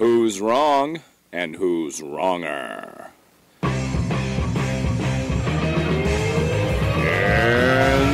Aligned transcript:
Who's 0.00 0.40
wrong 0.40 1.00
and 1.30 1.54
who's 1.54 2.00
wronger? 2.00 3.10
In 3.62 3.68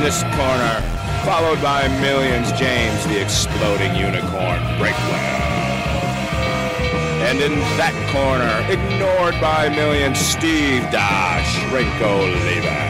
this 0.01 0.21
corner, 0.35 0.81
followed 1.23 1.61
by 1.61 1.87
millions, 2.01 2.51
James 2.59 3.07
the 3.07 3.21
Exploding 3.21 3.95
Unicorn 3.95 4.59
Breakwell. 4.77 5.45
And 7.23 7.39
in 7.39 7.57
that 7.79 7.95
corner, 8.11 8.65
ignored 8.69 9.39
by 9.39 9.69
millions, 9.69 10.19
Steve 10.19 10.81
Dash 10.91 11.55
Rinko 11.71 12.19
Lever. 12.43 12.86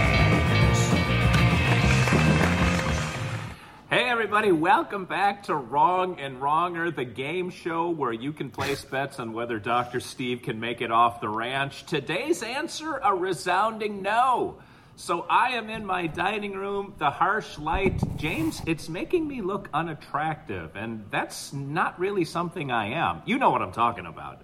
Everybody, 4.38 4.62
welcome 4.62 5.06
back 5.06 5.42
to 5.42 5.56
Wrong 5.56 6.20
and 6.20 6.40
Wronger, 6.40 6.96
the 6.96 7.04
game 7.04 7.50
show 7.50 7.90
where 7.90 8.14
you 8.14 8.32
can 8.32 8.52
place 8.52 8.86
bets 8.86 9.20
on 9.20 9.34
whether 9.34 9.58
Dr. 9.58 10.00
Steve 10.00 10.44
can 10.44 10.60
make 10.60 10.80
it 10.80 10.92
off 10.92 11.22
the 11.22 11.28
ranch. 11.28 11.88
Today's 11.88 12.44
answer 12.44 12.98
a 12.98 13.16
resounding 13.16 14.04
no. 14.04 14.60
So 14.96 15.26
I 15.28 15.54
am 15.54 15.72
in 15.72 15.84
my 15.84 16.06
dining 16.06 16.54
room, 16.54 16.94
the 17.00 17.10
harsh 17.10 17.58
light. 17.58 18.00
James, 18.16 18.62
it's 18.68 18.90
making 18.90 19.28
me 19.28 19.42
look 19.42 19.70
unattractive, 19.74 20.76
and 20.76 21.04
that's 21.10 21.52
not 21.52 22.00
really 22.00 22.24
something 22.24 22.70
I 22.70 22.92
am. 22.92 23.24
You 23.26 23.40
know 23.40 23.50
what 23.50 23.64
I'm 23.64 23.72
talking 23.72 24.06
about. 24.06 24.44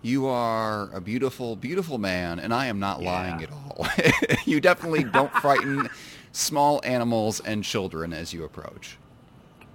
You 0.00 0.28
are 0.28 0.88
a 0.94 1.00
beautiful, 1.02 1.56
beautiful 1.56 1.98
man, 1.98 2.38
and 2.38 2.54
I 2.54 2.68
am 2.68 2.78
not 2.78 3.02
lying 3.02 3.42
at 3.42 3.50
all. 3.52 3.86
you 4.46 4.62
definitely 4.62 5.04
don't 5.04 5.32
frighten 5.34 5.90
small 6.32 6.80
animals 6.84 7.40
and 7.40 7.62
children 7.62 8.14
as 8.14 8.32
you 8.32 8.42
approach. 8.42 8.96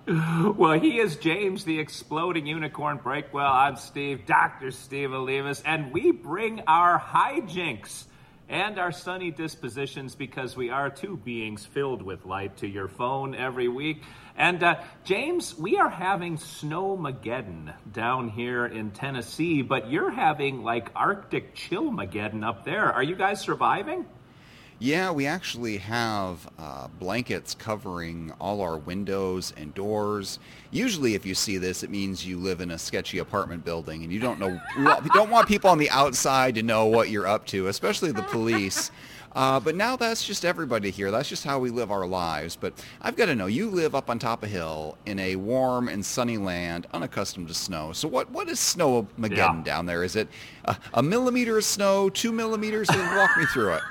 Well, 0.08 0.80
he 0.80 0.98
is 0.98 1.18
James, 1.18 1.64
the 1.64 1.80
exploding 1.80 2.48
unicorn 2.48 2.98
breakwell. 2.98 3.52
I'm 3.52 3.76
Steve, 3.76 4.26
Dr. 4.26 4.72
Steve 4.72 5.10
Olivas, 5.10 5.62
and 5.64 5.92
we 5.92 6.12
bring 6.12 6.64
our 6.66 7.00
hijinks 7.00 8.06
and 8.50 8.80
our 8.80 8.92
sunny 8.92 9.30
dispositions 9.30 10.16
because 10.16 10.58
we 10.58 10.72
are 10.72 10.90
two 10.90 11.18
beings 11.18 11.68
filled 11.68 12.02
with 12.02 12.26
light 12.26 12.58
to 12.58 12.68
your 12.68 12.88
phone 12.88 13.36
every 13.36 13.68
week. 13.68 14.02
And 14.36 14.64
uh, 14.64 14.82
James, 15.04 15.56
we 15.56 15.78
are 15.78 15.90
having 15.90 16.38
snowmageddon 16.38 17.72
down 17.94 18.30
here 18.30 18.66
in 18.66 18.90
Tennessee, 18.92 19.62
but 19.62 19.92
you're 19.92 20.10
having 20.10 20.64
like 20.64 20.90
Arctic 20.96 21.56
chillmageddon 21.56 22.44
up 22.44 22.66
there. 22.66 22.92
Are 22.92 23.04
you 23.04 23.16
guys 23.16 23.40
surviving? 23.40 24.08
Yeah, 24.82 25.12
we 25.12 25.28
actually 25.28 25.78
have 25.78 26.50
uh, 26.58 26.88
blankets 27.00 27.54
covering 27.54 28.34
all 28.42 28.62
our 28.62 28.80
windows 28.80 29.54
and 29.56 29.72
doors. 29.76 30.40
Usually, 30.72 31.14
if 31.14 31.24
you 31.24 31.36
see 31.36 31.60
this, 31.60 31.84
it 31.84 31.92
means 31.92 32.26
you 32.26 32.40
live 32.40 32.62
in 32.62 32.72
a 32.72 32.80
sketchy 32.80 33.20
apartment 33.20 33.64
building 33.64 34.02
and 34.02 34.12
you 34.12 34.20
don't 34.20 34.40
know, 34.40 34.60
you 34.78 35.10
don't 35.14 35.30
want 35.30 35.48
people 35.48 35.70
on 35.70 35.78
the 35.78 35.92
outside 35.92 36.56
to 36.56 36.64
know 36.64 36.88
what 36.88 37.12
you're 37.12 37.28
up 37.28 37.46
to, 37.48 37.68
especially 37.68 38.12
the 38.12 38.24
police. 38.24 38.90
Uh, 39.34 39.62
but 39.62 39.78
now 39.78 39.96
that's 39.96 40.26
just 40.26 40.44
everybody 40.44 40.90
here. 40.90 41.10
That's 41.10 41.30
just 41.30 41.46
how 41.46 41.58
we 41.58 41.70
live 41.70 41.90
our 41.90 42.06
lives. 42.06 42.58
But 42.58 42.74
I've 43.02 43.16
got 43.16 43.28
to 43.28 43.36
know, 43.36 43.46
you 43.46 43.70
live 43.70 43.96
up 43.96 44.10
on 44.10 44.20
top 44.20 44.44
of 44.44 44.50
a 44.50 44.52
hill 44.52 44.98
in 45.06 45.20
a 45.20 45.38
warm 45.38 45.88
and 45.88 46.06
sunny 46.06 46.38
land, 46.38 46.86
unaccustomed 46.94 47.48
to 47.48 47.54
snow. 47.54 47.94
So 47.94 48.10
what, 48.10 48.30
what 48.32 48.50
is 48.50 48.60
snow 48.60 49.08
Mageddon 49.18 49.60
yeah. 49.60 49.64
down 49.64 49.86
there? 49.86 50.04
Is 50.04 50.18
it 50.18 50.28
a, 50.66 50.76
a 50.96 51.02
millimeter 51.02 51.58
of 51.58 51.64
snow, 51.64 52.10
two 52.10 52.34
millimeters? 52.34 52.90
Walk 52.90 53.38
me 53.38 53.46
through 53.46 53.76
it. 53.76 53.82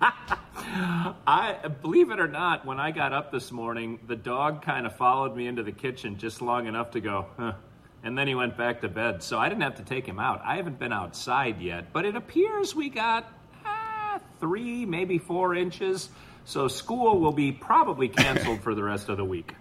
I 1.26 1.68
believe 1.82 2.10
it 2.10 2.20
or 2.20 2.28
not, 2.28 2.64
when 2.64 2.80
I 2.80 2.90
got 2.90 3.12
up 3.12 3.30
this 3.32 3.52
morning, 3.52 3.98
the 4.06 4.16
dog 4.16 4.62
kind 4.62 4.86
of 4.86 4.96
followed 4.96 5.36
me 5.36 5.46
into 5.46 5.62
the 5.62 5.72
kitchen 5.72 6.18
just 6.18 6.42
long 6.42 6.66
enough 6.66 6.92
to 6.92 7.00
go, 7.00 7.26
huh. 7.36 7.52
And 8.02 8.18
then 8.18 8.28
he 8.28 8.34
went 8.34 8.58
back 8.58 8.82
to 8.82 8.88
bed. 8.88 9.22
So 9.22 9.38
I 9.38 9.48
didn't 9.48 9.62
have 9.62 9.76
to 9.76 9.82
take 9.82 10.06
him 10.06 10.18
out. 10.18 10.42
I 10.44 10.56
haven't 10.56 10.78
been 10.78 10.92
outside 10.92 11.60
yet, 11.60 11.92
but 11.92 12.04
it 12.04 12.16
appears 12.16 12.74
we 12.74 12.90
got 12.90 13.32
ah, 13.64 14.20
three, 14.40 14.84
maybe 14.84 15.16
four 15.16 15.54
inches. 15.54 16.10
So 16.44 16.68
school 16.68 17.18
will 17.18 17.32
be 17.32 17.50
probably 17.50 18.08
canceled 18.08 18.60
for 18.60 18.74
the 18.74 18.82
rest 18.82 19.08
of 19.08 19.16
the 19.16 19.24
week 19.24 19.54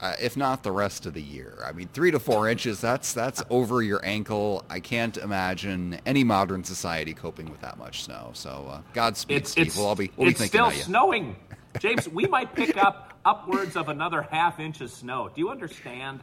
uh, 0.00 0.14
if 0.20 0.36
not 0.36 0.62
the 0.62 0.72
rest 0.72 1.06
of 1.06 1.14
the 1.14 1.22
year. 1.22 1.58
I 1.64 1.72
mean, 1.72 1.88
three 1.88 2.10
to 2.10 2.18
four 2.18 2.48
inches, 2.48 2.80
that's, 2.80 3.12
that's 3.12 3.42
over 3.50 3.82
your 3.82 4.04
ankle. 4.04 4.64
I 4.70 4.80
can't 4.80 5.16
imagine 5.16 6.00
any 6.06 6.24
modern 6.24 6.64
society 6.64 7.12
coping 7.12 7.50
with 7.50 7.60
that 7.60 7.78
much 7.78 8.04
snow. 8.04 8.30
So 8.32 8.66
uh, 8.70 8.80
Godspeed, 8.94 9.36
it's, 9.38 9.50
Steve. 9.50 9.66
It's, 9.68 9.76
we'll 9.76 9.86
all 9.86 9.94
be, 9.94 10.10
we'll 10.16 10.28
it's 10.28 10.40
be 10.40 10.46
still 10.46 10.70
snowing. 10.70 11.36
James, 11.78 12.08
we 12.08 12.26
might 12.26 12.54
pick 12.54 12.76
up 12.76 13.14
upwards 13.24 13.76
of 13.76 13.88
another 13.88 14.22
half 14.22 14.58
inch 14.58 14.80
of 14.80 14.90
snow. 14.90 15.30
Do 15.34 15.40
you 15.40 15.50
understand? 15.50 16.20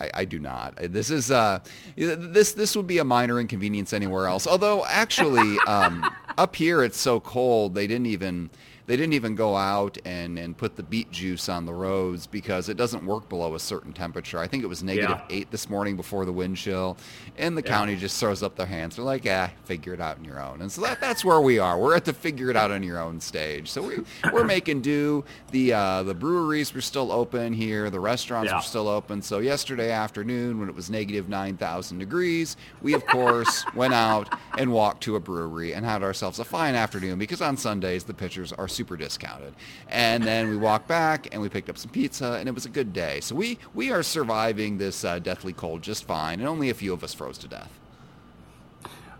I, 0.00 0.10
I, 0.14 0.24
do 0.24 0.38
not. 0.38 0.76
This 0.76 1.10
is 1.10 1.30
uh, 1.30 1.60
this 1.96 2.52
this 2.52 2.74
would 2.74 2.86
be 2.86 2.98
a 2.98 3.04
minor 3.04 3.38
inconvenience 3.38 3.92
anywhere 3.92 4.26
else. 4.26 4.46
Although 4.46 4.86
actually, 4.86 5.58
um, 5.66 6.08
up 6.38 6.56
here 6.56 6.82
it's 6.82 6.98
so 6.98 7.20
cold 7.20 7.74
they 7.74 7.86
didn't 7.86 8.06
even 8.06 8.50
they 8.86 8.96
didn't 8.96 9.12
even 9.12 9.34
go 9.34 9.56
out 9.56 9.96
and, 10.04 10.38
and 10.38 10.56
put 10.56 10.76
the 10.76 10.82
beet 10.82 11.10
juice 11.10 11.48
on 11.48 11.66
the 11.66 11.72
roads 11.72 12.26
because 12.26 12.68
it 12.68 12.76
doesn't 12.76 13.04
work 13.06 13.28
below 13.28 13.54
a 13.54 13.60
certain 13.60 13.92
temperature. 13.92 14.38
I 14.38 14.46
think 14.46 14.64
it 14.64 14.66
was 14.66 14.82
negative 14.82 15.20
yeah. 15.28 15.36
eight 15.36 15.50
this 15.50 15.70
morning 15.70 15.96
before 15.96 16.24
the 16.24 16.32
wind 16.32 16.56
chill, 16.56 16.96
and 17.38 17.56
the 17.56 17.62
yeah. 17.62 17.70
county 17.70 17.96
just 17.96 18.18
throws 18.18 18.42
up 18.42 18.56
their 18.56 18.66
hands. 18.66 18.96
They're 18.96 19.04
like, 19.04 19.26
"Ah, 19.28 19.50
figure 19.64 19.94
it 19.94 20.00
out 20.00 20.18
on 20.18 20.24
your 20.24 20.40
own." 20.40 20.60
And 20.62 20.70
so 20.70 20.80
that, 20.82 21.00
that's 21.00 21.24
where 21.24 21.40
we 21.40 21.58
are. 21.58 21.78
We're 21.78 21.94
at 21.94 22.04
the 22.04 22.12
figure 22.12 22.50
it 22.50 22.56
out 22.56 22.70
on 22.70 22.82
your 22.82 22.98
own 22.98 23.20
stage. 23.20 23.70
So 23.70 23.82
we 23.82 23.98
we're 24.32 24.44
making 24.44 24.82
do. 24.82 25.24
The 25.52 25.72
uh, 25.72 26.02
the 26.02 26.14
breweries 26.14 26.74
were 26.74 26.80
still 26.80 27.12
open 27.12 27.52
here. 27.52 27.88
The 27.88 28.00
restaurants 28.00 28.50
yeah. 28.50 28.56
were 28.56 28.62
still 28.62 28.88
open. 28.88 29.22
So 29.22 29.38
yesterday 29.38 29.92
afternoon, 29.92 30.58
when 30.58 30.68
it 30.68 30.74
was 30.74 30.90
negative 30.90 31.28
nine 31.28 31.56
thousand 31.56 31.98
degrees, 31.98 32.56
we 32.80 32.94
of 32.94 33.06
course 33.06 33.64
went 33.74 33.94
out 33.94 34.28
and 34.58 34.72
walked 34.72 35.04
to 35.04 35.16
a 35.16 35.20
brewery 35.20 35.72
and 35.72 35.86
had 35.86 36.02
ourselves 36.02 36.40
a 36.40 36.44
fine 36.44 36.74
afternoon 36.74 37.18
because 37.18 37.40
on 37.40 37.56
Sundays 37.56 38.04
the 38.04 38.14
pitchers 38.14 38.52
are 38.52 38.68
super 38.72 38.96
discounted. 38.96 39.54
And 39.88 40.24
then 40.24 40.48
we 40.48 40.56
walked 40.56 40.88
back 40.88 41.28
and 41.32 41.40
we 41.40 41.48
picked 41.48 41.68
up 41.70 41.78
some 41.78 41.90
pizza 41.90 42.32
and 42.32 42.48
it 42.48 42.54
was 42.54 42.66
a 42.66 42.70
good 42.70 42.92
day. 42.92 43.20
So 43.20 43.34
we, 43.34 43.58
we 43.74 43.92
are 43.92 44.02
surviving 44.02 44.78
this 44.78 45.04
uh, 45.04 45.18
deathly 45.18 45.52
cold 45.52 45.82
just 45.82 46.04
fine 46.04 46.40
and 46.40 46.48
only 46.48 46.70
a 46.70 46.74
few 46.74 46.92
of 46.92 47.04
us 47.04 47.14
froze 47.14 47.38
to 47.38 47.48
death. 47.48 47.70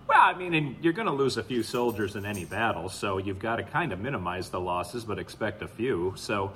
Well, 0.08 0.20
I 0.20 0.34
mean, 0.34 0.52
and 0.52 0.76
you're 0.82 0.92
going 0.92 1.06
to 1.06 1.14
lose 1.14 1.36
a 1.38 1.42
few 1.42 1.62
soldiers 1.62 2.16
in 2.16 2.26
any 2.26 2.44
battle, 2.44 2.90
so 2.90 3.16
you've 3.16 3.38
got 3.38 3.56
to 3.56 3.62
kind 3.62 3.92
of 3.92 4.00
minimize 4.00 4.50
the 4.50 4.60
losses, 4.60 5.04
but 5.04 5.18
expect 5.18 5.62
a 5.62 5.68
few. 5.68 6.12
So, 6.16 6.52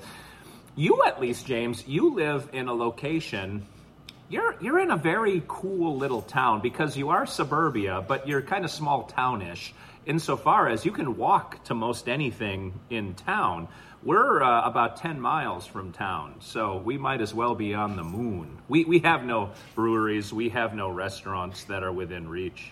you 0.74 1.02
at 1.06 1.20
least, 1.22 1.46
James, 1.46 1.82
you 1.86 2.14
live 2.14 2.50
in 2.52 2.68
a 2.68 2.74
location. 2.74 3.66
You're 4.28 4.56
you're 4.60 4.78
in 4.80 4.90
a 4.90 4.96
very 4.96 5.42
cool 5.48 5.96
little 5.96 6.20
town 6.20 6.60
because 6.60 6.98
you 6.98 7.08
are 7.08 7.24
suburbia, 7.24 8.04
but 8.06 8.28
you're 8.28 8.42
kind 8.42 8.64
of 8.64 8.70
small 8.70 9.04
townish 9.04 9.72
insofar 10.06 10.68
as 10.68 10.84
you 10.84 10.92
can 10.92 11.16
walk 11.16 11.62
to 11.64 11.74
most 11.74 12.08
anything 12.08 12.80
in 12.88 13.14
town. 13.14 13.68
We're 14.02 14.40
uh, 14.40 14.62
about 14.62 14.98
10 14.98 15.20
miles 15.20 15.66
from 15.66 15.92
town, 15.92 16.36
so 16.38 16.76
we 16.78 16.96
might 16.96 17.20
as 17.20 17.34
well 17.34 17.56
be 17.56 17.74
on 17.74 17.96
the 17.96 18.04
moon. 18.04 18.58
We, 18.68 18.84
we 18.84 19.00
have 19.00 19.24
no 19.24 19.50
breweries, 19.74 20.32
we 20.32 20.50
have 20.50 20.74
no 20.74 20.88
restaurants 20.88 21.64
that 21.64 21.82
are 21.82 21.92
within 21.92 22.28
reach. 22.28 22.70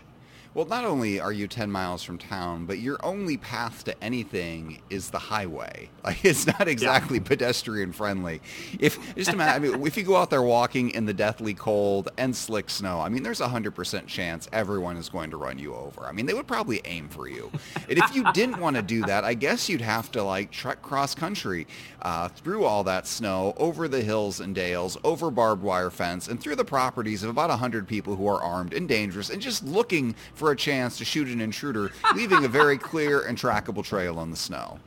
Well, 0.54 0.66
not 0.66 0.84
only 0.84 1.18
are 1.18 1.32
you 1.32 1.48
10 1.48 1.68
miles 1.68 2.04
from 2.04 2.16
town, 2.16 2.66
but 2.66 2.78
your 2.78 3.04
only 3.04 3.36
path 3.36 3.82
to 3.84 4.04
anything 4.04 4.80
is 4.88 5.10
the 5.10 5.18
highway. 5.18 5.90
Like 6.04 6.22
it's 6.22 6.46
not 6.46 6.68
exactly 6.68 7.16
yeah. 7.16 7.24
pedestrian 7.24 7.90
friendly. 7.90 8.42
If 8.78 8.98
just 9.16 9.32
imagine, 9.32 9.72
I 9.72 9.76
mean, 9.78 9.86
if 9.86 9.96
you 9.96 10.02
go 10.02 10.16
out 10.16 10.28
there 10.28 10.42
walking 10.42 10.90
in 10.90 11.06
the 11.06 11.14
deathly 11.14 11.54
cold 11.54 12.10
and 12.18 12.36
slick 12.36 12.68
snow, 12.68 13.00
I 13.00 13.08
mean, 13.08 13.22
there's 13.22 13.40
a 13.40 13.46
100% 13.46 14.06
chance 14.06 14.46
everyone 14.52 14.98
is 14.98 15.08
going 15.08 15.30
to 15.30 15.38
run 15.38 15.58
you 15.58 15.74
over. 15.74 16.04
I 16.04 16.12
mean, 16.12 16.26
they 16.26 16.34
would 16.34 16.46
probably 16.46 16.82
aim 16.84 17.08
for 17.08 17.26
you. 17.26 17.50
And 17.88 17.98
if 17.98 18.14
you 18.14 18.30
didn't 18.32 18.60
want 18.60 18.76
to 18.76 18.82
do 18.82 19.00
that, 19.06 19.24
I 19.24 19.32
guess 19.32 19.66
you'd 19.66 19.80
have 19.80 20.12
to 20.12 20.22
like 20.22 20.50
trek 20.50 20.82
cross 20.82 21.14
country 21.14 21.66
uh, 22.02 22.28
through 22.28 22.64
all 22.64 22.84
that 22.84 23.06
snow, 23.06 23.54
over 23.56 23.88
the 23.88 24.02
hills 24.02 24.40
and 24.40 24.54
dales, 24.54 24.98
over 25.04 25.30
barbed 25.30 25.62
wire 25.62 25.88
fence, 25.88 26.28
and 26.28 26.38
through 26.38 26.56
the 26.56 26.66
properties 26.66 27.22
of 27.22 27.30
about 27.30 27.48
100 27.48 27.88
people 27.88 28.14
who 28.14 28.26
are 28.26 28.42
armed 28.42 28.74
and 28.74 28.86
dangerous 28.90 29.30
and 29.30 29.40
just 29.40 29.64
looking 29.64 30.14
for 30.34 30.43
for 30.44 30.52
a 30.52 30.56
chance 30.56 30.98
to 30.98 31.06
shoot 31.06 31.26
an 31.28 31.40
intruder, 31.40 31.90
leaving 32.14 32.44
a 32.44 32.48
very 32.48 32.76
clear 32.76 33.22
and 33.22 33.38
trackable 33.38 33.82
trail 33.82 34.18
on 34.18 34.30
the 34.30 34.36
snow. 34.36 34.78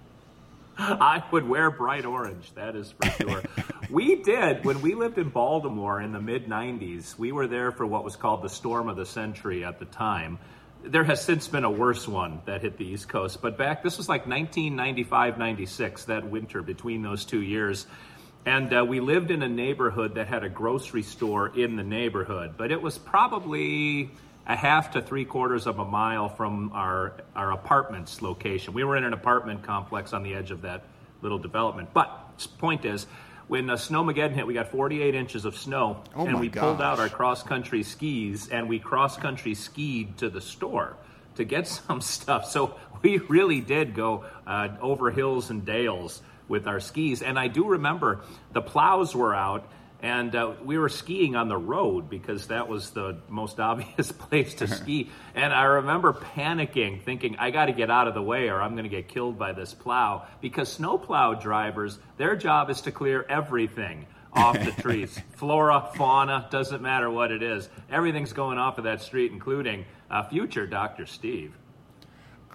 I 0.78 1.24
would 1.32 1.50
wear 1.50 1.72
bright 1.72 2.06
orange, 2.06 2.54
that 2.54 2.76
is 2.76 2.92
for 2.92 3.10
sure. 3.10 3.44
we 3.90 4.22
did, 4.22 4.64
when 4.64 4.82
we 4.82 4.94
lived 4.94 5.18
in 5.18 5.30
Baltimore 5.30 6.00
in 6.00 6.12
the 6.12 6.22
mid 6.22 6.46
90s, 6.46 7.18
we 7.18 7.32
were 7.32 7.48
there 7.48 7.72
for 7.72 7.88
what 7.88 8.04
was 8.04 8.16
called 8.16 8.44
the 8.44 8.50
storm 8.50 8.88
of 8.88 8.98
the 8.98 9.06
century 9.08 9.66
at 9.66 9.80
the 9.80 9.86
time. 9.86 10.38
There 10.84 11.04
has 11.04 11.24
since 11.24 11.48
been 11.48 11.64
a 11.64 11.72
worse 11.72 12.08
one 12.08 12.40
that 12.46 12.62
hit 12.62 12.78
the 12.78 12.86
East 12.86 13.10
Coast, 13.10 13.42
but 13.42 13.58
back, 13.58 13.82
this 13.82 13.98
was 13.98 14.08
like 14.08 14.28
1995 14.28 15.40
96, 15.40 16.06
that 16.06 16.30
winter 16.30 16.62
between 16.62 17.02
those 17.02 17.26
two 17.26 17.42
years. 17.42 17.88
And 18.46 18.72
uh, 18.72 18.86
we 18.86 19.00
lived 19.00 19.32
in 19.32 19.42
a 19.42 19.50
neighborhood 19.50 20.14
that 20.16 20.28
had 20.28 20.44
a 20.44 20.50
grocery 20.50 21.02
store 21.02 21.48
in 21.58 21.78
the 21.78 21.84
neighborhood, 21.84 22.54
but 22.58 22.72
it 22.72 22.80
was 22.80 23.00
probably 23.00 24.12
a 24.48 24.56
half 24.56 24.92
to 24.92 25.02
three 25.02 25.26
quarters 25.26 25.68
of 25.68 25.78
a 25.80 25.86
mile 25.86 26.30
from 26.30 26.72
our, 26.74 27.14
our 27.36 27.52
apartment's 27.52 28.22
location. 28.22 28.74
We 28.74 28.86
were 28.86 28.96
in 28.96 29.04
an 29.04 29.14
apartment 29.14 29.64
complex 29.64 30.14
on 30.14 30.24
the 30.24 30.34
edge 30.34 30.52
of 30.52 30.62
that 30.62 30.86
little 31.22 31.38
development. 31.38 31.90
But 31.94 32.40
point 32.58 32.86
is, 32.86 33.06
when 33.48 33.70
uh, 33.70 33.76
Snowmageddon 33.76 34.34
hit, 34.34 34.48
we 34.48 34.54
got 34.54 34.70
48 34.72 35.16
inches 35.16 35.46
of 35.46 35.58
snow, 35.58 36.04
Oh 36.16 36.26
and 36.26 36.40
we 36.40 36.50
pulled 36.50 36.82
out 36.82 37.00
our 37.00 37.10
cross 37.10 37.44
country 37.44 37.84
skis 37.84 38.50
and 38.50 38.70
we 38.70 38.80
cross 38.80 39.18
country 39.18 39.54
skied 39.54 40.18
to 40.20 40.30
the 40.30 40.42
store 40.42 40.96
to 41.36 41.44
get 41.44 41.68
some 41.88 42.00
stuff. 42.00 42.46
So 42.46 42.76
we 43.02 43.18
really 43.18 43.60
did 43.60 43.96
go 43.96 44.26
uh, 44.46 44.70
over 44.82 45.12
hills 45.12 45.50
and 45.50 45.66
dales 45.66 46.22
with 46.48 46.68
our 46.68 46.80
skis. 46.80 47.22
And 47.22 47.38
I 47.38 47.48
do 47.50 47.66
remember 47.66 48.22
the 48.54 48.62
plows 48.62 49.14
were 49.14 49.36
out. 49.36 49.70
And 50.02 50.36
uh, 50.36 50.54
we 50.64 50.78
were 50.78 50.90
skiing 50.90 51.36
on 51.36 51.48
the 51.48 51.58
road 51.58 52.10
because 52.10 52.48
that 52.48 52.68
was 52.68 52.92
the 52.92 53.18
most 53.30 53.60
obvious 53.60 54.12
place 54.12 54.56
to 54.56 54.68
ski. 54.76 55.10
And 55.34 55.54
I 55.54 55.64
remember 55.64 56.14
panicking, 56.14 57.02
thinking, 57.02 57.38
I 57.40 57.52
got 57.52 57.66
to 57.66 57.74
get 57.74 57.90
out 57.90 58.08
of 58.08 58.14
the 58.14 58.22
way 58.22 58.50
or 58.50 58.62
I'm 58.62 58.74
going 58.74 58.84
to 58.84 58.90
get 58.90 59.08
killed 59.08 59.40
by 59.40 59.54
this 59.54 59.74
plow. 59.74 60.28
Because 60.42 60.72
snowplow 60.72 61.36
drivers, 61.36 61.98
their 62.18 62.36
job 62.36 62.70
is 62.70 62.82
to 62.82 62.92
clear 62.92 63.26
everything 63.28 64.06
off 64.34 64.64
the 64.64 64.72
trees. 64.82 65.20
Flora, 65.36 65.90
fauna, 65.96 66.48
doesn't 66.52 66.82
matter 66.82 67.10
what 67.10 67.32
it 67.32 67.42
is. 67.42 67.68
Everything's 67.90 68.34
going 68.34 68.58
off 68.58 68.78
of 68.78 68.84
that 68.84 69.02
street, 69.02 69.32
including 69.32 69.86
uh, 70.12 70.24
future 70.30 70.68
Dr. 70.68 71.06
Steve. 71.06 71.54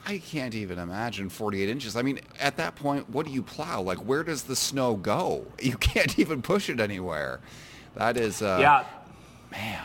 I 0.06 0.18
can't 0.18 0.54
even 0.54 0.78
imagine 0.78 1.28
48 1.28 1.68
inches. 1.68 1.96
I 1.96 2.02
mean, 2.02 2.20
at 2.40 2.56
that 2.56 2.74
point, 2.74 3.08
what 3.10 3.24
do 3.26 3.32
you 3.32 3.42
plow? 3.42 3.82
Like, 3.82 3.98
where 3.98 4.24
does 4.24 4.44
the 4.44 4.56
snow 4.56 4.94
go? 4.96 5.46
You 5.62 5.76
can't 5.76 6.18
even 6.18 6.42
push 6.42 6.68
it 6.68 6.80
anywhere. 6.80 7.40
That 7.94 8.16
is, 8.16 8.42
uh, 8.42 8.58
yeah. 8.60 8.84
man. 9.50 9.84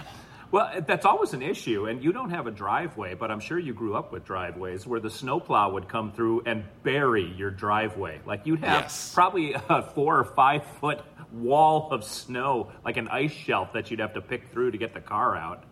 Well, 0.50 0.82
that's 0.88 1.06
always 1.06 1.34
an 1.34 1.42
issue, 1.42 1.88
and 1.88 2.02
you 2.02 2.14
don't 2.14 2.30
have 2.30 2.48
a 2.48 2.52
driveway, 2.52 3.16
but 3.16 3.30
I'm 3.30 3.42
sure 3.42 3.60
you 3.60 3.74
grew 3.74 3.96
up 3.96 4.14
with 4.14 4.24
driveways 4.24 4.88
where 4.88 5.02
the 5.02 5.10
snowplow 5.10 5.72
would 5.74 5.90
come 5.90 6.14
through 6.14 6.44
and 6.46 6.64
bury 6.84 7.26
your 7.38 7.52
driveway. 7.52 8.22
Like 8.26 8.46
you'd 8.46 8.62
have 8.62 8.84
Yes. 8.84 9.12
probably 9.14 9.54
a 9.54 9.82
four 9.94 10.18
or 10.18 10.24
five 10.24 10.64
foot 10.80 11.02
wall 11.34 11.90
of 11.92 12.06
snow, 12.06 12.72
like 12.86 12.96
an 12.96 13.10
ice 13.10 13.34
shelf 13.34 13.74
that 13.74 13.92
you'd 13.92 14.00
have 14.00 14.14
to 14.14 14.22
pick 14.22 14.48
through 14.54 14.72
to 14.72 14.78
get 14.78 14.94
the 14.94 15.02
car 15.02 15.36
out. 15.36 15.64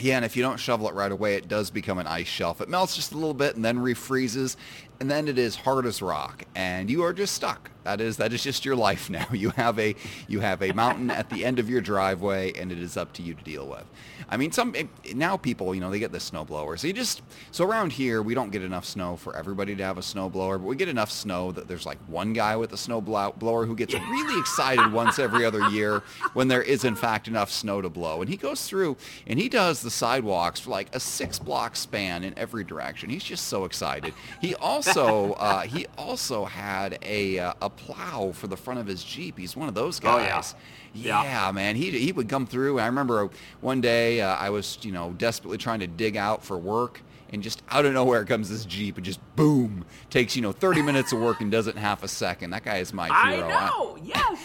Yeah, 0.00 0.16
and 0.16 0.24
if 0.24 0.34
you 0.34 0.42
don't 0.42 0.58
shovel 0.58 0.88
it 0.88 0.94
right 0.94 1.12
away, 1.12 1.34
it 1.34 1.46
does 1.46 1.70
become 1.70 1.98
an 1.98 2.06
ice 2.06 2.26
shelf. 2.26 2.62
It 2.62 2.70
melts 2.70 2.96
just 2.96 3.12
a 3.12 3.16
little 3.16 3.34
bit 3.34 3.54
and 3.54 3.64
then 3.64 3.78
refreezes, 3.78 4.56
and 4.98 5.10
then 5.10 5.28
it 5.28 5.38
is 5.38 5.56
hard 5.56 5.84
as 5.84 6.00
rock, 6.00 6.44
and 6.54 6.90
you 6.90 7.02
are 7.02 7.12
just 7.12 7.34
stuck. 7.34 7.70
That 7.84 8.00
is 8.00 8.18
that 8.18 8.32
is 8.32 8.42
just 8.42 8.64
your 8.64 8.76
life 8.76 9.08
now. 9.08 9.26
You 9.40 9.50
have 9.50 9.78
a 9.78 9.94
you 10.28 10.40
have 10.40 10.62
a 10.62 10.72
mountain 10.72 11.10
at 11.10 11.30
the 11.30 11.46
end 11.46 11.58
of 11.58 11.70
your 11.70 11.80
driveway, 11.80 12.52
and 12.52 12.70
it 12.70 12.78
is 12.78 12.96
up 12.98 13.14
to 13.14 13.22
you 13.22 13.32
to 13.32 13.42
deal 13.42 13.66
with. 13.66 13.84
I 14.28 14.36
mean, 14.36 14.52
some 14.52 14.74
now 15.14 15.38
people, 15.38 15.74
you 15.74 15.80
know, 15.80 15.90
they 15.90 15.98
get 15.98 16.12
the 16.12 16.20
snow 16.20 16.44
blower. 16.44 16.76
So 16.76 16.88
you 16.88 16.92
just 16.92 17.22
so 17.52 17.64
around 17.64 17.92
here 17.92 18.20
we 18.20 18.34
don't 18.34 18.50
get 18.50 18.62
enough 18.62 18.84
snow 18.84 19.16
for 19.16 19.34
everybody 19.34 19.74
to 19.76 19.82
have 19.82 19.96
a 19.96 20.02
snow 20.02 20.28
blower, 20.28 20.58
but 20.58 20.66
we 20.66 20.76
get 20.76 20.88
enough 20.88 21.10
snow 21.10 21.52
that 21.52 21.68
there's 21.68 21.86
like 21.86 21.98
one 22.06 22.34
guy 22.34 22.54
with 22.56 22.72
a 22.74 22.76
snow 22.76 23.00
blow- 23.00 23.32
blower 23.38 23.64
who 23.64 23.74
gets 23.74 23.94
really 23.94 24.38
excited 24.38 24.92
once 24.92 25.18
every 25.18 25.44
other 25.46 25.66
year 25.70 26.02
when 26.34 26.48
there 26.48 26.62
is 26.62 26.84
in 26.84 26.96
fact 26.96 27.28
enough 27.28 27.50
snow 27.50 27.80
to 27.80 27.88
blow, 27.88 28.20
and 28.20 28.28
he 28.28 28.36
goes 28.36 28.66
through 28.66 28.96
and 29.26 29.38
he 29.38 29.48
does 29.48 29.80
the 29.80 29.90
sidewalks 29.90 30.60
for 30.60 30.70
like 30.70 30.94
a 30.94 31.00
six 31.00 31.38
block 31.38 31.76
span 31.76 32.24
in 32.24 32.38
every 32.38 32.62
direction. 32.64 33.08
He's 33.08 33.24
just 33.24 33.46
so 33.46 33.64
excited. 33.64 34.12
He 34.40 34.54
also 34.56 35.32
uh, 35.34 35.62
he 35.62 35.86
also 35.96 36.44
had 36.44 36.98
a 37.02 37.38
uh, 37.38 37.54
a 37.70 37.80
plow 37.92 38.32
for 38.32 38.46
the 38.46 38.56
front 38.56 38.80
of 38.80 38.86
his 38.86 39.02
Jeep. 39.04 39.38
He's 39.38 39.56
one 39.56 39.68
of 39.68 39.74
those 39.74 40.00
Oh, 40.00 40.18
guys. 40.18 40.54
yeah. 40.94 41.22
Yeah, 41.22 41.52
man. 41.52 41.76
He 41.76 41.90
he 41.90 42.12
would 42.12 42.28
come 42.28 42.46
through. 42.46 42.78
I 42.80 42.86
remember 42.86 43.30
one 43.60 43.80
day 43.80 44.20
uh, 44.20 44.34
I 44.36 44.50
was 44.50 44.78
you 44.82 44.92
know 44.92 45.12
desperately 45.16 45.58
trying 45.58 45.80
to 45.80 45.86
dig 45.86 46.16
out 46.16 46.44
for 46.44 46.58
work. 46.58 47.02
And 47.32 47.44
just 47.44 47.62
out 47.70 47.84
of 47.84 47.92
nowhere 47.92 48.24
comes 48.24 48.50
this 48.50 48.64
Jeep 48.64 48.96
and 48.96 49.06
just 49.06 49.20
boom 49.36 49.84
takes 50.10 50.34
you 50.34 50.42
know 50.42 50.50
30 50.50 50.82
minutes 50.82 51.12
of 51.12 51.20
work 51.20 51.40
and 51.40 51.48
does 51.48 51.68
it 51.68 51.76
in 51.76 51.80
half 51.80 52.02
a 52.02 52.08
second. 52.08 52.50
That 52.50 52.64
guy 52.64 52.78
is 52.78 52.92
my 52.92 53.08
I 53.08 53.36
hero. 53.36 53.48
know, 53.48 53.98
yes. 54.02 54.40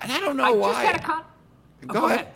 and 0.00 0.10
I 0.10 0.18
don't 0.18 0.38
know 0.38 0.44
I 0.44 0.50
why. 0.50 0.72
just 0.72 0.86
had 0.86 0.96
a 0.96 1.04
con- 1.04 1.24
Oh, 1.90 1.92
Go 1.92 2.06
ahead. 2.06 2.28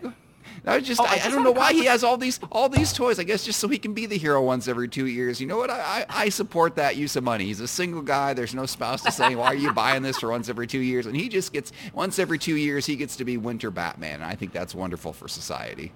I 0.64 0.80
just 0.80 1.00
Oh, 1.00 1.04
I 1.04 1.16
I, 1.16 1.26
I 1.26 1.30
don't 1.30 1.44
know 1.44 1.52
why 1.52 1.72
he 1.72 1.84
has 1.86 2.02
all 2.02 2.16
these 2.16 2.40
all 2.50 2.68
these 2.68 2.92
toys. 2.92 3.18
I 3.18 3.24
guess 3.24 3.44
just 3.44 3.60
so 3.60 3.68
he 3.68 3.78
can 3.78 3.94
be 3.94 4.06
the 4.06 4.18
hero 4.18 4.42
once 4.42 4.68
every 4.68 4.88
two 4.88 5.06
years. 5.06 5.40
You 5.40 5.46
know 5.46 5.56
what? 5.56 5.70
I, 5.70 5.78
I, 5.78 6.06
I 6.08 6.28
support 6.28 6.76
that 6.76 6.96
use 6.96 7.16
of 7.16 7.24
money. 7.24 7.44
He's 7.44 7.60
a 7.60 7.68
single 7.68 8.02
guy. 8.02 8.34
There's 8.34 8.54
no 8.54 8.66
spouse 8.66 9.02
to 9.02 9.12
say 9.12 9.34
why 9.34 9.46
are 9.46 9.54
you 9.54 9.72
buying 9.72 10.02
this 10.02 10.18
for 10.18 10.30
once 10.30 10.48
every 10.48 10.66
two 10.66 10.80
years, 10.80 11.06
and 11.06 11.16
he 11.16 11.28
just 11.28 11.52
gets 11.52 11.72
once 11.92 12.18
every 12.18 12.38
two 12.38 12.56
years 12.56 12.86
he 12.86 12.96
gets 12.96 13.16
to 13.16 13.24
be 13.24 13.36
Winter 13.36 13.70
Batman. 13.70 14.16
And 14.16 14.24
I 14.24 14.34
think 14.34 14.52
that's 14.52 14.74
wonderful 14.74 15.12
for 15.12 15.28
society. 15.28 15.92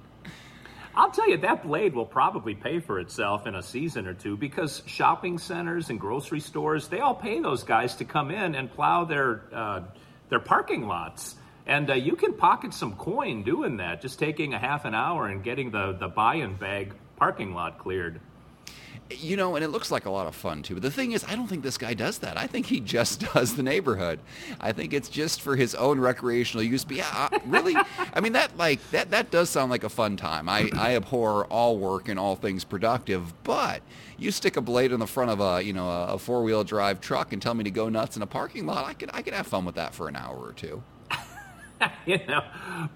I'll 0.95 1.11
tell 1.11 1.31
you, 1.31 1.37
that 1.39 1.63
blade 1.63 1.95
will 1.95 2.05
probably 2.05 2.55
pay 2.55 2.81
for 2.81 2.99
itself 2.99 3.47
in 3.47 3.55
a 3.55 3.63
season 3.63 4.07
or 4.07 4.15
two 4.15 4.37
because 4.37 4.83
shopping 4.87 5.39
centers 5.39 5.89
and 5.89 6.01
grocery 6.01 6.41
stores, 6.41 6.89
they 6.89 6.99
all 6.99 7.15
pay 7.15 7.41
those 7.41 7.63
guys 7.63 7.95
to 7.97 8.05
come 8.05 8.31
in 8.31 8.55
and 8.57 8.71
plow 8.71 9.05
their, 9.05 9.45
uh, 9.53 9.83
their 10.29 10.41
parking 10.41 10.87
lots. 10.87 11.37
And 11.71 11.89
uh, 11.89 11.95
you 11.95 12.17
can 12.17 12.33
pocket 12.33 12.75
some 12.75 12.97
coin 12.97 13.45
doing 13.45 13.77
that, 13.77 14.03
just 14.03 14.19
taking 14.19 14.55
a 14.55 14.59
half 14.59 14.85
an 14.85 14.93
hour 14.93 15.29
and 15.29 15.41
getting 15.41 15.71
the, 15.71 15.93
the 15.93 16.09
buy-in 16.09 16.57
bag 16.57 16.93
parking 17.17 17.55
lot 17.55 17.79
cleared. 17.79 18.21
You 19.09 19.37
know, 19.37 19.55
and 19.55 19.65
it 19.65 19.69
looks 19.69 19.93
like 19.93 20.05
a 20.05 20.11
lot 20.11 20.27
of 20.27 20.35
fun 20.35 20.65
too. 20.65 20.75
But 20.75 20.83
the 20.83 20.91
thing 20.91 21.13
is, 21.13 21.23
I 21.23 21.37
don't 21.37 21.47
think 21.47 21.63
this 21.63 21.79
guy 21.79 21.95
does 21.95 22.19
that. 22.19 22.37
I 22.37 22.49
think 22.49 22.67
he 22.67 22.81
just 22.97 23.21
does 23.21 23.55
the 23.55 23.63
neighborhood. 23.63 24.19
I 24.61 24.73
think 24.73 24.93
it's 24.93 25.09
just 25.09 25.43
for 25.43 25.55
his 25.55 25.77
own 25.77 26.01
recreational 26.01 26.65
use. 26.65 26.83
But 26.83 26.97
yeah, 26.97 27.29
uh, 27.33 27.39
really, 27.47 27.77
I 28.15 28.19
mean 28.19 28.33
that 28.33 28.57
like 28.57 28.81
that 28.91 29.13
that 29.13 29.31
does 29.31 29.49
sound 29.49 29.71
like 29.71 29.85
a 29.85 29.89
fun 29.89 30.17
time. 30.17 30.49
I 30.49 30.71
I 30.75 30.97
abhor 30.97 31.45
all 31.47 31.79
work 31.79 32.09
and 32.09 32.19
all 32.19 32.35
things 32.35 32.65
productive, 32.65 33.33
but 33.45 33.81
you 34.19 34.33
stick 34.33 34.57
a 34.57 34.61
blade 34.61 34.91
in 34.91 34.99
the 34.99 35.07
front 35.07 35.31
of 35.31 35.39
a 35.41 35.63
you 35.63 35.73
know 35.73 35.89
a 35.89 36.19
four 36.19 36.43
wheel 36.43 36.65
drive 36.65 37.01
truck 37.01 37.33
and 37.33 37.41
tell 37.41 37.55
me 37.55 37.63
to 37.63 37.71
go 37.71 37.89
nuts 37.89 38.17
in 38.17 38.23
a 38.23 38.27
parking 38.27 38.67
lot. 38.67 38.85
I 38.85 38.95
could 38.95 39.11
I 39.13 39.23
could 39.23 39.35
have 39.35 39.47
fun 39.47 39.65
with 39.65 39.77
that 39.77 39.95
for 39.95 40.09
an 40.09 40.17
hour 40.17 40.37
or 40.37 40.53
two. 40.53 40.83
you 42.07 42.19
know, 42.27 42.43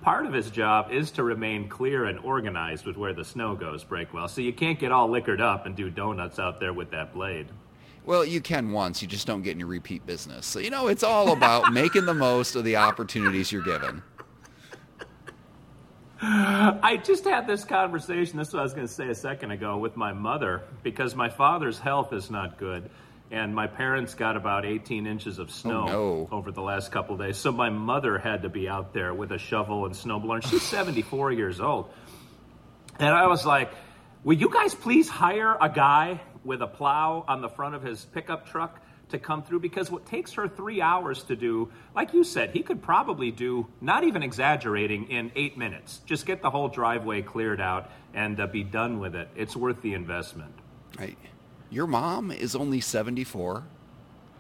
part 0.03 0.27
of 0.27 0.33
his 0.33 0.51
job 0.51 0.91
is 0.91 1.11
to 1.13 1.23
remain 1.23 1.69
clear 1.69 2.07
and 2.07 2.19
organized 2.21 2.87
with 2.87 2.97
where 2.97 3.13
the 3.13 3.25
snow 3.25 3.55
goes, 3.55 3.85
Breakwell. 3.85 4.29
So 4.29 4.41
you 4.41 4.53
can't 4.53 4.79
get 4.79 4.93
all 4.93 5.09
liquored 5.09 5.41
up 5.41 5.67
and 5.67 5.75
do 5.75 5.91
donuts 5.91 6.39
out 6.39 6.61
there 6.61 6.73
with 6.73 6.91
that 6.91 7.13
blade. 7.13 7.49
Well, 8.05 8.25
you 8.25 8.41
can 8.41 8.71
once, 8.73 9.01
you 9.01 9.09
just 9.09 9.27
don't 9.27 9.43
get 9.43 9.53
any 9.53 9.65
repeat 9.65 10.05
business. 10.05 10.45
So, 10.45 10.59
you 10.59 10.71
know, 10.71 10.89
it's 10.89 11.03
all 11.03 11.33
about 11.33 11.73
making 11.73 12.05
the 12.05 12.15
most 12.15 12.55
of 12.55 12.65
the 12.65 12.77
opportunities 12.77 13.51
you're 13.51 13.63
given. 13.63 14.03
I 16.27 17.01
just 17.05 17.25
had 17.25 17.47
this 17.47 17.65
conversation, 17.65 18.39
this 18.39 18.49
is 18.49 18.55
what 18.55 18.61
I 18.61 18.63
was 18.63 18.73
going 18.73 18.87
to 18.87 18.93
say 18.93 19.09
a 19.09 19.15
second 19.15 19.51
ago, 19.51 19.77
with 19.77 19.97
my 19.97 20.13
mother 20.13 20.63
because 20.83 21.15
my 21.15 21.29
father's 21.29 21.79
health 21.79 22.13
is 22.13 22.31
not 22.31 22.59
good. 22.59 22.89
And 23.35 23.53
my 23.53 23.67
parents 23.67 24.15
got 24.15 24.37
about 24.37 24.65
18 24.65 25.09
inches 25.09 25.41
of 25.41 25.51
snow 25.51 25.87
no. 25.87 26.29
over 26.31 26.53
the 26.53 26.63
last 26.63 26.93
couple 26.93 27.17
days. 27.17 27.37
So 27.37 27.51
my 27.51 27.69
mother 27.69 28.17
had 28.17 28.43
to 28.43 28.49
be 28.49 28.69
out 28.69 28.95
there 28.95 29.13
with 29.13 29.33
a 29.33 29.39
shovel 29.39 29.87
and 29.87 29.93
snowblower. 29.93 30.41
She's 30.49 30.63
74 30.63 31.33
years 31.33 31.59
old. 31.59 31.91
And 33.01 33.09
I 33.09 33.27
was 33.27 33.45
like, 33.45 33.73
will 34.23 34.37
you 34.37 34.49
guys 34.51 34.73
please 34.73 35.08
hire 35.08 35.56
a 35.61 35.69
guy 35.69 36.20
with 36.44 36.63
a 36.63 36.69
plow 36.69 37.25
on 37.27 37.41
the 37.41 37.49
front 37.49 37.75
of 37.75 37.82
his 37.82 38.05
pickup 38.05 38.47
truck 38.47 38.81
to 39.08 39.19
come 39.19 39.43
through? 39.43 39.58
Because 39.58 39.91
what 39.91 40.06
takes 40.06 40.35
her 40.35 40.47
three 40.47 40.81
hours 40.81 41.25
to 41.25 41.35
do, 41.35 41.73
like 41.93 42.15
you 42.15 42.23
said, 42.23 42.51
he 42.51 42.63
could 42.63 42.82
probably 42.82 43.32
do, 43.32 43.67
not 43.81 44.05
even 44.05 44.23
exaggerating, 44.23 45.11
in 45.11 45.32
eight 45.35 45.58
minutes. 45.58 46.01
Just 46.06 46.25
get 46.25 46.41
the 46.41 46.51
whole 46.51 46.69
driveway 46.69 47.23
cleared 47.23 47.61
out 47.61 47.91
and 48.15 48.39
uh, 48.39 48.47
be 48.47 48.63
done 48.63 49.01
with 49.01 49.17
it. 49.17 49.29
It's 49.35 49.56
worth 49.56 49.82
the 49.82 49.94
investment. 49.94 50.55
Right. 50.97 51.19
Your 51.71 51.87
mom 51.87 52.31
is 52.31 52.55
only 52.55 52.81
74. 52.81 53.65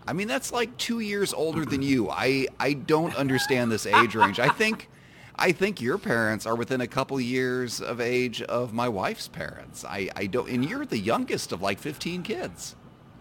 I 0.06 0.12
mean, 0.12 0.28
that's 0.28 0.52
like 0.52 0.76
two 0.76 1.00
years 1.00 1.32
older 1.32 1.64
than 1.64 1.82
you. 1.82 2.10
I, 2.10 2.46
I 2.60 2.74
don't 2.74 3.16
understand 3.16 3.72
this 3.72 3.86
age 3.86 4.14
range. 4.14 4.38
I 4.38 4.48
think 4.48 4.88
I 5.36 5.50
think 5.50 5.80
your 5.80 5.98
parents 5.98 6.46
are 6.46 6.54
within 6.54 6.80
a 6.80 6.86
couple 6.86 7.20
years 7.20 7.80
of 7.80 8.00
age 8.00 8.40
of 8.42 8.72
my 8.72 8.88
wife's 8.88 9.26
parents. 9.26 9.84
I, 9.84 10.08
I 10.14 10.26
don't 10.26 10.48
and 10.48 10.64
you're 10.64 10.86
the 10.86 10.98
youngest 10.98 11.52
of 11.52 11.60
like 11.60 11.80
15 11.80 12.22
kids. 12.22 12.76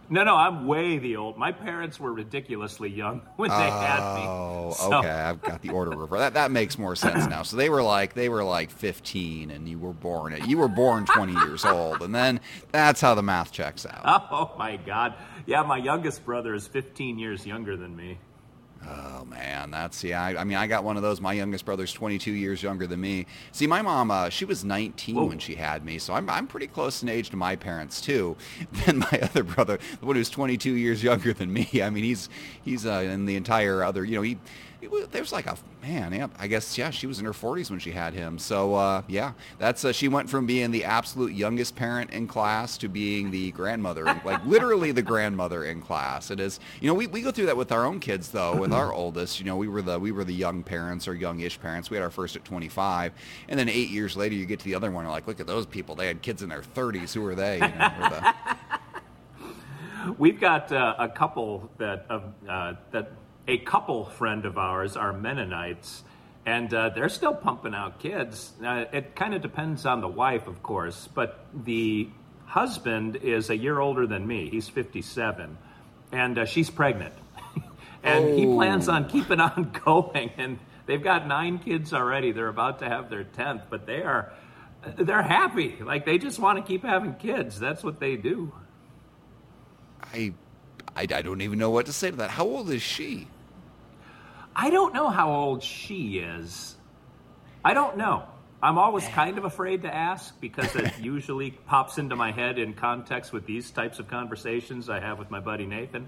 No, 0.09 0.23
no, 0.23 0.35
I'm 0.35 0.67
way 0.67 0.97
the 0.99 1.15
old. 1.15 1.37
My 1.37 1.51
parents 1.51 1.99
were 1.99 2.11
ridiculously 2.13 2.89
young 2.89 3.21
when 3.37 3.49
they 3.49 3.55
had 3.55 4.15
me. 4.15 4.21
Oh, 4.25 4.73
So- 4.77 4.99
okay. 4.99 5.09
I've 5.09 5.41
got 5.41 5.61
the 5.61 5.69
order 5.69 5.91
reversed. 5.91 6.19
That 6.19 6.33
that 6.35 6.51
makes 6.51 6.77
more 6.77 6.95
sense 6.95 7.25
now. 7.27 7.43
So 7.43 7.57
they 7.57 7.69
were 7.69 7.81
like 7.83 8.13
they 8.13 8.29
were 8.29 8.43
like 8.43 8.69
15, 8.69 9.49
and 9.51 9.67
you 9.67 9.79
were 9.79 9.93
born 9.93 10.33
at 10.33 10.47
you 10.47 10.57
were 10.57 10.67
born 10.67 11.05
20 11.05 11.33
years 11.33 11.65
old, 11.65 12.01
and 12.01 12.13
then 12.13 12.39
that's 12.71 13.01
how 13.01 13.15
the 13.15 13.23
math 13.23 13.51
checks 13.51 13.85
out. 13.85 14.01
Oh 14.31 14.51
my 14.57 14.77
God! 14.77 15.13
Yeah, 15.45 15.63
my 15.63 15.77
youngest 15.77 16.25
brother 16.25 16.53
is 16.53 16.67
15 16.67 17.19
years 17.19 17.45
younger 17.45 17.77
than 17.77 17.95
me. 17.95 18.17
Oh 18.87 19.25
man, 19.25 19.71
that's 19.71 20.03
yeah. 20.03 20.21
I, 20.21 20.41
I 20.41 20.43
mean, 20.43 20.57
I 20.57 20.67
got 20.67 20.83
one 20.83 20.97
of 20.97 21.03
those. 21.03 21.21
My 21.21 21.33
youngest 21.33 21.65
brother's 21.65 21.93
22 21.93 22.31
years 22.31 22.61
younger 22.61 22.85
than 22.85 22.99
me. 22.99 23.25
See, 23.51 23.67
my 23.67 23.81
mom, 23.81 24.11
uh, 24.11 24.29
she 24.29 24.45
was 24.45 24.63
19 24.65 25.15
Whoa. 25.15 25.25
when 25.25 25.39
she 25.39 25.55
had 25.55 25.85
me, 25.85 25.97
so 25.99 26.13
I'm 26.13 26.29
I'm 26.29 26.47
pretty 26.47 26.67
close 26.67 27.01
in 27.01 27.09
age 27.09 27.29
to 27.29 27.35
my 27.37 27.55
parents 27.55 28.01
too. 28.01 28.35
Then 28.85 28.99
my 28.99 29.19
other 29.21 29.43
brother, 29.43 29.79
the 29.99 30.05
one 30.05 30.15
who's 30.15 30.29
22 30.29 30.73
years 30.73 31.01
younger 31.03 31.33
than 31.33 31.51
me. 31.53 31.69
I 31.81 31.89
mean, 31.89 32.03
he's 32.03 32.29
he's 32.63 32.85
uh, 32.85 33.05
in 33.09 33.25
the 33.25 33.35
entire 33.35 33.83
other. 33.83 34.03
You 34.03 34.15
know, 34.15 34.21
he 34.21 34.37
was, 34.89 35.07
there 35.07 35.21
was 35.21 35.31
like 35.31 35.45
a 35.45 35.57
man. 35.81 36.13
Yeah, 36.13 36.27
I 36.39 36.47
guess 36.47 36.77
yeah, 36.77 36.89
she 36.89 37.07
was 37.07 37.19
in 37.19 37.25
her 37.25 37.33
40s 37.33 37.69
when 37.69 37.79
she 37.79 37.91
had 37.91 38.13
him. 38.13 38.39
So 38.39 38.75
uh, 38.75 39.01
yeah, 39.07 39.33
that's 39.59 39.85
uh, 39.85 39.91
she 39.91 40.07
went 40.07 40.29
from 40.29 40.45
being 40.45 40.71
the 40.71 40.83
absolute 40.85 41.33
youngest 41.33 41.75
parent 41.75 42.11
in 42.11 42.27
class 42.27 42.77
to 42.79 42.89
being 42.89 43.31
the 43.31 43.51
grandmother, 43.51 44.05
like 44.25 44.45
literally 44.45 44.91
the 44.91 45.01
grandmother 45.01 45.65
in 45.65 45.81
class. 45.81 46.31
It 46.31 46.39
is, 46.39 46.59
you 46.81 46.87
know, 46.87 46.93
we, 46.93 47.07
we 47.07 47.21
go 47.21 47.31
through 47.31 47.47
that 47.47 47.57
with 47.57 47.71
our 47.71 47.85
own 47.85 47.99
kids 47.99 48.29
though. 48.29 48.55
With 48.55 48.73
our 48.73 48.93
oldest, 48.93 49.39
you 49.39 49.45
know, 49.45 49.57
we 49.57 49.67
were 49.67 49.81
the 49.81 49.99
we 49.99 50.11
were 50.11 50.23
the 50.23 50.33
young 50.33 50.63
parents 50.63 51.07
or 51.07 51.15
youngish 51.15 51.59
parents. 51.59 51.89
We 51.89 51.97
had 51.97 52.03
our 52.03 52.11
first 52.11 52.35
at 52.35 52.45
25, 52.45 53.13
and 53.49 53.59
then 53.59 53.69
eight 53.69 53.89
years 53.89 54.17
later, 54.17 54.35
you 54.35 54.45
get 54.45 54.59
to 54.59 54.65
the 54.65 54.75
other 54.75 54.91
one. 54.91 55.05
You're 55.05 55.11
like, 55.11 55.27
look 55.27 55.39
at 55.39 55.47
those 55.47 55.65
people. 55.65 55.95
They 55.95 56.07
had 56.07 56.21
kids 56.21 56.41
in 56.43 56.49
their 56.49 56.61
30s. 56.61 57.13
Who 57.13 57.25
are 57.25 57.35
they? 57.35 57.55
You 57.55 57.67
know. 57.67 58.33
We've 60.17 60.39
got 60.39 60.71
uh, 60.71 60.95
a 60.99 61.07
couple 61.07 61.69
that 61.77 62.05
uh, 62.09 62.73
that 62.91 63.11
a 63.47 63.57
couple 63.57 64.05
friend 64.05 64.45
of 64.45 64.57
ours 64.57 64.95
are 64.95 65.13
Mennonites, 65.13 66.03
and 66.45 66.73
uh, 66.73 66.89
they're 66.89 67.09
still 67.09 67.33
pumping 67.33 67.73
out 67.73 67.99
kids. 67.99 68.53
Uh, 68.63 68.85
it 68.91 69.15
kind 69.15 69.33
of 69.33 69.41
depends 69.41 69.85
on 69.85 70.01
the 70.01 70.07
wife, 70.07 70.47
of 70.47 70.61
course, 70.63 71.07
but 71.13 71.45
the 71.53 72.09
husband 72.45 73.17
is 73.17 73.49
a 73.49 73.57
year 73.57 73.79
older 73.79 74.07
than 74.07 74.25
me. 74.25 74.49
He's 74.49 74.69
57, 74.69 75.57
and 76.11 76.37
uh, 76.37 76.45
she's 76.45 76.69
pregnant. 76.69 77.13
and 78.03 78.25
oh. 78.25 78.37
he 78.37 78.45
plans 78.45 78.87
on 78.89 79.09
keeping 79.09 79.39
on 79.39 79.71
going. 79.85 80.31
And 80.37 80.59
they've 80.85 81.03
got 81.03 81.27
nine 81.27 81.59
kids 81.59 81.93
already. 81.93 82.31
They're 82.31 82.47
about 82.47 82.79
to 82.79 82.85
have 82.85 83.09
their 83.09 83.23
10th, 83.23 83.63
but 83.69 83.85
they 83.85 84.01
are. 84.03 84.31
They're 84.97 85.23
happy. 85.23 85.77
Like 85.81 86.05
they 86.05 86.17
just 86.17 86.39
want 86.39 86.57
to 86.57 86.63
keep 86.63 86.83
having 86.83 87.15
kids. 87.15 87.57
That's 87.57 87.83
what 87.83 88.01
they 88.01 88.17
do. 88.17 88.51
I, 90.13 90.33
I, 90.95 91.01
I 91.01 91.21
don't 91.21 91.41
even 91.41 91.59
know 91.59 91.69
what 91.69 91.87
to 91.87 91.93
say 91.93 92.11
to 92.11 92.17
that. 92.17 92.29
How 92.29 92.45
old 92.45 92.69
is 92.69 92.81
she? 92.81 93.27
I 94.55 94.69
don't 94.69 94.93
know 94.93 95.09
how 95.09 95.31
old 95.31 95.63
she 95.63 96.19
is. 96.19 96.75
I 97.65 97.73
don't 97.73 97.97
know. 97.97 98.23
I'm 98.61 98.77
always 98.77 99.05
kind 99.07 99.37
of 99.37 99.43
afraid 99.43 99.81
to 99.81 99.93
ask 99.93 100.39
because 100.39 100.73
it 100.75 100.97
usually 101.01 101.51
pops 101.51 101.97
into 101.97 102.15
my 102.15 102.31
head 102.31 102.57
in 102.57 102.73
context 102.73 103.33
with 103.33 103.45
these 103.45 103.71
types 103.71 103.99
of 103.99 104.07
conversations 104.07 104.89
I 104.89 104.99
have 104.99 105.19
with 105.19 105.29
my 105.29 105.39
buddy 105.39 105.65
Nathan. 105.65 106.07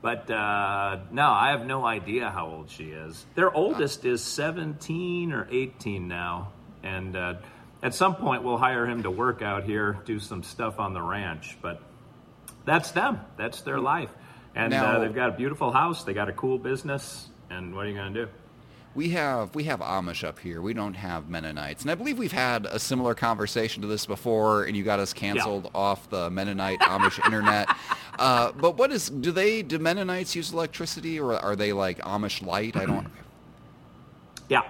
But 0.00 0.30
uh, 0.30 0.98
no, 1.10 1.28
I 1.28 1.50
have 1.50 1.66
no 1.66 1.84
idea 1.84 2.30
how 2.30 2.46
old 2.46 2.70
she 2.70 2.84
is. 2.84 3.26
Their 3.34 3.52
oldest 3.52 4.04
is 4.04 4.22
17 4.22 5.32
or 5.32 5.48
18 5.50 6.06
now. 6.06 6.52
And 6.84 7.16
uh, 7.16 7.34
at 7.82 7.94
some 7.94 8.14
point, 8.14 8.44
we'll 8.44 8.58
hire 8.58 8.86
him 8.86 9.02
to 9.02 9.10
work 9.10 9.42
out 9.42 9.64
here, 9.64 9.98
do 10.04 10.20
some 10.20 10.44
stuff 10.44 10.78
on 10.78 10.94
the 10.94 11.02
ranch. 11.02 11.58
But 11.60 11.82
that's 12.68 12.90
them, 12.92 13.20
that's 13.36 13.62
their 13.62 13.80
life. 13.80 14.10
And 14.54 14.72
uh, 14.72 14.82
now, 14.82 14.96
uh, 14.96 14.98
they've 15.00 15.14
got 15.14 15.30
a 15.30 15.32
beautiful 15.32 15.72
house, 15.72 16.04
they 16.04 16.14
got 16.14 16.28
a 16.28 16.32
cool 16.32 16.58
business. 16.58 17.28
And 17.50 17.74
what 17.74 17.86
are 17.86 17.88
you 17.88 17.94
going 17.94 18.12
to 18.12 18.26
do? 18.26 18.30
We 18.94 19.10
have 19.10 19.54
we 19.54 19.64
have 19.64 19.80
Amish 19.80 20.24
up 20.24 20.38
here. 20.38 20.60
We 20.60 20.74
don't 20.74 20.94
have 20.94 21.28
Mennonites, 21.28 21.82
and 21.82 21.90
I 21.90 21.94
believe 21.94 22.18
we've 22.18 22.32
had 22.32 22.66
a 22.66 22.78
similar 22.78 23.14
conversation 23.14 23.82
to 23.82 23.88
this 23.88 24.06
before. 24.06 24.64
And 24.64 24.76
you 24.76 24.82
got 24.82 24.98
us 24.98 25.12
canceled 25.12 25.64
yeah. 25.64 25.70
off 25.74 26.10
the 26.10 26.30
Mennonite 26.30 26.80
Amish 26.80 27.24
internet. 27.24 27.68
Uh, 28.18 28.50
but 28.52 28.76
what 28.76 28.90
is 28.90 29.08
do 29.08 29.30
they 29.30 29.62
do 29.62 29.78
Mennonites 29.78 30.34
use 30.34 30.52
electricity, 30.52 31.20
or 31.20 31.34
are 31.34 31.54
they 31.54 31.72
like 31.72 31.98
Amish 32.00 32.44
light? 32.44 32.76
I 32.76 32.86
don't. 32.86 33.06
Yeah. 34.48 34.62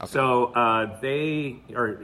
Okay. 0.00 0.06
So 0.06 0.46
uh, 0.46 0.98
they 1.00 1.60
are 1.74 2.00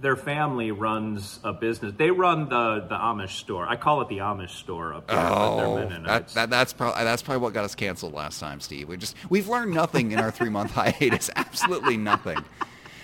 their 0.00 0.16
family 0.16 0.70
runs 0.70 1.40
a 1.44 1.52
business. 1.52 1.92
They 1.96 2.10
run 2.10 2.48
the 2.48 2.86
the 2.88 2.94
Amish 2.96 3.38
store. 3.38 3.68
I 3.68 3.76
call 3.76 4.00
it 4.02 4.08
the 4.08 4.18
Amish 4.18 4.50
store 4.50 4.94
up 4.94 5.06
there. 5.06 5.18
Oh, 5.18 5.88
that, 6.04 6.28
that, 6.28 6.50
that's 6.50 6.72
probably 6.72 7.04
that's 7.04 7.22
probably 7.22 7.42
what 7.42 7.52
got 7.52 7.64
us 7.64 7.74
canceled 7.74 8.12
last 8.12 8.40
time, 8.40 8.60
Steve. 8.60 8.88
We 8.88 8.96
just 8.96 9.16
we've 9.28 9.48
learned 9.48 9.72
nothing 9.72 10.12
in 10.12 10.18
our 10.18 10.30
three 10.30 10.50
month 10.50 10.70
hiatus. 10.72 11.30
Absolutely 11.36 11.96
nothing. 11.96 12.38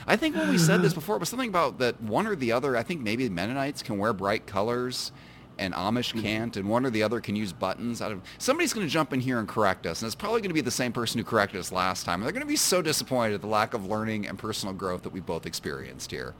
I 0.06 0.16
think 0.16 0.36
when 0.36 0.50
we 0.50 0.58
said 0.58 0.82
this 0.82 0.92
before, 0.92 1.16
it 1.16 1.20
was 1.20 1.30
something 1.30 1.48
about 1.48 1.78
that 1.78 2.00
one 2.02 2.26
or 2.26 2.36
the 2.36 2.52
other. 2.52 2.76
I 2.76 2.82
think 2.82 3.00
maybe 3.00 3.28
Mennonites 3.30 3.82
can 3.82 3.98
wear 3.98 4.12
bright 4.12 4.46
colors 4.46 5.12
and 5.58 5.74
Amish 5.74 6.10
mm-hmm. 6.10 6.20
can't, 6.20 6.56
and 6.56 6.68
one 6.68 6.84
or 6.84 6.90
the 6.90 7.02
other 7.02 7.20
can 7.20 7.36
use 7.36 7.52
buttons. 7.52 8.02
Out 8.02 8.12
of 8.12 8.22
somebody's 8.38 8.72
going 8.72 8.86
to 8.86 8.92
jump 8.92 9.12
in 9.12 9.20
here 9.20 9.38
and 9.38 9.48
correct 9.48 9.86
us, 9.86 10.02
and 10.02 10.06
it's 10.06 10.14
probably 10.14 10.40
going 10.40 10.50
to 10.50 10.54
be 10.54 10.60
the 10.60 10.70
same 10.70 10.92
person 10.92 11.18
who 11.18 11.24
corrected 11.24 11.60
us 11.60 11.72
last 11.72 12.04
time. 12.04 12.20
they're 12.20 12.32
going 12.32 12.40
to 12.40 12.46
be 12.46 12.56
so 12.56 12.82
disappointed 12.82 13.34
at 13.34 13.40
the 13.40 13.46
lack 13.46 13.74
of 13.74 13.86
learning 13.86 14.26
and 14.26 14.38
personal 14.38 14.74
growth 14.74 15.02
that 15.02 15.12
we 15.12 15.20
both 15.20 15.46
experienced 15.46 16.10
here. 16.10 16.34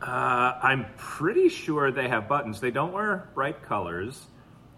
Uh, 0.00 0.54
I'm 0.62 0.86
pretty 0.96 1.48
sure 1.48 1.90
they 1.90 2.08
have 2.08 2.28
buttons. 2.28 2.60
They 2.60 2.70
don't 2.70 2.92
wear 2.92 3.28
bright 3.34 3.62
colors. 3.62 4.26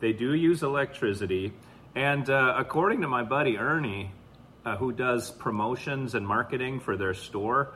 They 0.00 0.12
do 0.12 0.35
use 0.35 0.62
electricity. 0.62 1.52
And 1.95 2.30
uh, 2.30 2.54
according 2.57 3.02
to 3.02 3.09
my 3.09 3.23
buddy 3.23 3.59
Ernie, 3.59 4.12
uh, 4.64 4.76
who 4.76 4.92
does 4.92 5.30
promotions 5.30 6.14
and 6.14 6.26
marketing 6.26 6.80
for 6.80 6.97
their 6.97 7.14
store, 7.14 7.75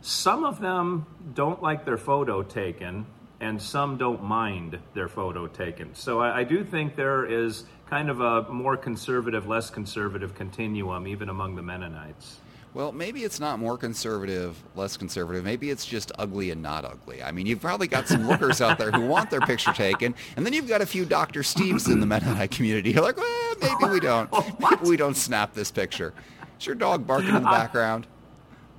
some 0.00 0.44
of 0.44 0.60
them 0.60 1.06
don't 1.34 1.62
like 1.62 1.84
their 1.84 1.98
photo 1.98 2.42
taken, 2.42 3.06
and 3.40 3.60
some 3.60 3.96
don't 3.96 4.22
mind 4.22 4.78
their 4.94 5.08
photo 5.08 5.46
taken. 5.46 5.94
So 5.94 6.20
I, 6.20 6.40
I 6.40 6.44
do 6.44 6.62
think 6.62 6.96
there 6.96 7.24
is 7.24 7.64
kind 7.88 8.10
of 8.10 8.20
a 8.20 8.42
more 8.52 8.76
conservative, 8.76 9.48
less 9.48 9.70
conservative 9.70 10.34
continuum, 10.34 11.08
even 11.08 11.28
among 11.28 11.56
the 11.56 11.62
Mennonites. 11.62 12.40
Well, 12.72 12.92
maybe 12.92 13.24
it's 13.24 13.40
not 13.40 13.58
more 13.58 13.76
conservative, 13.76 14.62
less 14.76 14.96
conservative. 14.96 15.42
Maybe 15.42 15.70
it's 15.70 15.84
just 15.84 16.12
ugly 16.20 16.52
and 16.52 16.62
not 16.62 16.84
ugly. 16.84 17.20
I 17.20 17.32
mean, 17.32 17.46
you've 17.46 17.60
probably 17.60 17.88
got 17.88 18.06
some 18.06 18.28
lookers 18.28 18.60
out 18.60 18.78
there 18.78 18.92
who 18.92 19.06
want 19.06 19.28
their 19.28 19.40
picture 19.40 19.72
taken, 19.72 20.14
and 20.36 20.46
then 20.46 20.52
you've 20.52 20.68
got 20.68 20.80
a 20.80 20.86
few 20.86 21.04
Dr. 21.04 21.40
Steves 21.40 21.90
in 21.90 21.98
the 21.98 22.06
Mennonite 22.06 22.52
community. 22.52 22.92
You're 22.92 23.02
like, 23.02 23.16
well, 23.16 23.54
maybe 23.60 23.92
we 23.92 23.98
don't. 23.98 24.30
Maybe 24.60 24.88
we 24.88 24.96
don't 24.96 25.16
snap 25.16 25.52
this 25.52 25.72
picture. 25.72 26.14
Is 26.60 26.66
your 26.66 26.76
dog 26.76 27.06
barking 27.06 27.34
in 27.34 27.42
the 27.42 27.48
uh, 27.48 27.58
background? 27.58 28.06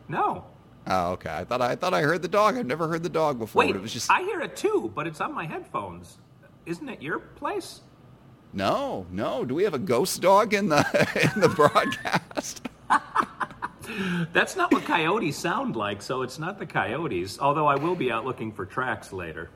No. 0.07 0.45
Oh, 0.87 1.11
okay. 1.11 1.29
I 1.29 1.43
thought 1.43 1.61
I, 1.61 1.71
I 1.71 1.75
thought 1.75 1.93
I 1.93 2.01
heard 2.01 2.21
the 2.21 2.27
dog. 2.27 2.57
I've 2.57 2.65
never 2.65 2.87
heard 2.87 3.03
the 3.03 3.09
dog 3.09 3.39
before. 3.39 3.63
Wait, 3.63 3.75
it 3.75 3.81
was 3.81 3.93
just 3.93 4.09
I 4.09 4.21
hear 4.21 4.41
it 4.41 4.55
too, 4.55 4.91
but 4.95 5.07
it's 5.07 5.21
on 5.21 5.33
my 5.33 5.45
headphones. 5.45 6.17
Isn't 6.65 6.89
it 6.89 7.01
your 7.01 7.19
place? 7.19 7.81
No, 8.53 9.05
no. 9.11 9.45
Do 9.45 9.55
we 9.55 9.63
have 9.63 9.73
a 9.73 9.79
ghost 9.79 10.21
dog 10.21 10.53
in 10.53 10.69
the 10.69 10.79
in 11.35 11.41
the 11.41 11.49
broadcast? 11.49 12.67
That's 14.33 14.55
not 14.55 14.71
what 14.71 14.85
coyotes 14.85 15.37
sound 15.37 15.75
like, 15.75 16.01
so 16.01 16.21
it's 16.21 16.39
not 16.39 16.59
the 16.59 16.65
coyotes. 16.65 17.39
Although 17.39 17.67
I 17.67 17.75
will 17.75 17.95
be 17.95 18.11
out 18.11 18.25
looking 18.25 18.51
for 18.51 18.65
tracks 18.65 19.11
later. 19.13 19.49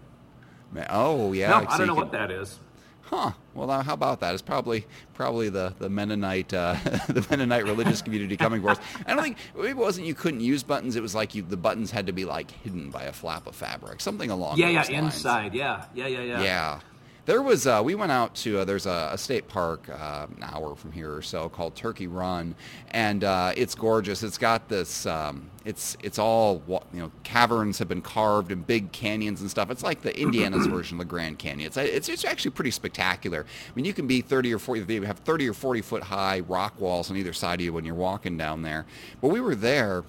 Oh 0.89 1.33
yeah. 1.33 1.49
No, 1.49 1.65
I 1.67 1.77
don't 1.77 1.87
know 1.87 1.95
what 1.95 2.11
that 2.11 2.31
is. 2.31 2.59
Huh. 3.05 3.31
Well, 3.53 3.81
how 3.81 3.93
about 3.93 4.19
that? 4.21 4.33
It's 4.33 4.41
probably 4.41 4.85
probably 5.13 5.49
the 5.49 5.73
the 5.77 5.89
Mennonite 5.89 6.53
uh, 6.53 6.73
the 7.07 7.25
Mennonite 7.29 7.63
religious 7.63 8.01
community 8.01 8.35
coming 8.35 8.61
for 8.61 8.69
us. 8.71 8.79
I 9.05 9.13
don't 9.13 9.23
think 9.23 9.37
it 9.57 9.77
wasn't 9.77 10.07
you 10.07 10.15
couldn't 10.15 10.41
use 10.41 10.63
buttons. 10.63 10.95
It 10.95 11.01
was 11.01 11.13
like 11.13 11.35
you 11.35 11.43
the 11.43 11.57
buttons 11.57 11.91
had 11.91 12.07
to 12.07 12.13
be 12.13 12.25
like 12.25 12.49
hidden 12.49 12.89
by 12.89 13.03
a 13.03 13.13
flap 13.13 13.45
of 13.45 13.55
fabric, 13.55 14.01
something 14.01 14.31
along. 14.31 14.57
Yeah, 14.57 14.69
yeah, 14.69 14.79
lines. 14.79 14.89
inside. 14.89 15.53
Yeah, 15.53 15.85
yeah, 15.93 16.07
yeah, 16.07 16.21
yeah. 16.21 16.41
Yeah. 16.43 16.79
There 17.25 17.41
was 17.41 17.65
uh, 17.65 17.81
we 17.83 17.95
went 17.95 18.11
out 18.11 18.35
to 18.35 18.59
uh, 18.59 18.65
there's 18.65 18.85
a, 18.85 19.09
a, 19.13 19.17
state 19.17 19.47
park 19.47 19.89
uh, 19.89 20.27
an 20.37 20.43
hour 20.43 20.75
from 20.75 20.91
here 20.91 21.11
or 21.11 21.23
so 21.23 21.49
called 21.49 21.75
Turkey 21.75 22.05
Run, 22.05 22.53
and 22.91 23.23
uh, 23.23 23.51
it's 23.57 23.73
gorgeous. 23.73 24.21
It's 24.21 24.37
got 24.37 24.69
this 24.69 25.07
um, 25.07 25.49
it's 25.65 25.97
it's 26.03 26.19
all 26.19 26.61
you 26.93 26.99
know 26.99 27.11
caverns 27.23 27.79
have 27.79 27.87
been 27.87 28.03
carved 28.03 28.51
and 28.51 28.65
big 28.65 28.91
canyons 28.91 29.41
and 29.41 29.49
stuff. 29.49 29.71
It's 29.71 29.81
like 29.81 30.03
the 30.03 30.15
Indiana's 30.19 30.67
version 30.67 30.97
of 30.97 30.99
the 30.99 31.09
Grand 31.09 31.39
Canyon. 31.39 31.65
It's, 31.65 31.77
it's 31.77 32.09
it's 32.09 32.25
actually 32.25 32.51
pretty 32.51 32.69
spectacular. 32.69 33.43
I 33.43 33.71
mean, 33.75 33.85
you 33.85 33.93
can 33.93 34.05
be 34.05 34.21
30 34.21 34.53
or 34.53 34.59
40 34.59 34.93
you 34.93 35.01
have 35.01 35.17
30 35.19 35.49
or 35.49 35.53
40 35.53 35.81
foot 35.81 36.03
high 36.03 36.41
rock 36.41 36.79
walls 36.79 37.09
on 37.09 37.17
either 37.17 37.33
side 37.33 37.59
of 37.59 37.65
you 37.65 37.73
when 37.73 37.85
you're 37.85 37.95
walking 37.95 38.37
down 38.37 38.61
there. 38.61 38.85
But 39.19 39.29
we 39.29 39.41
were 39.41 39.55
there 39.55 40.03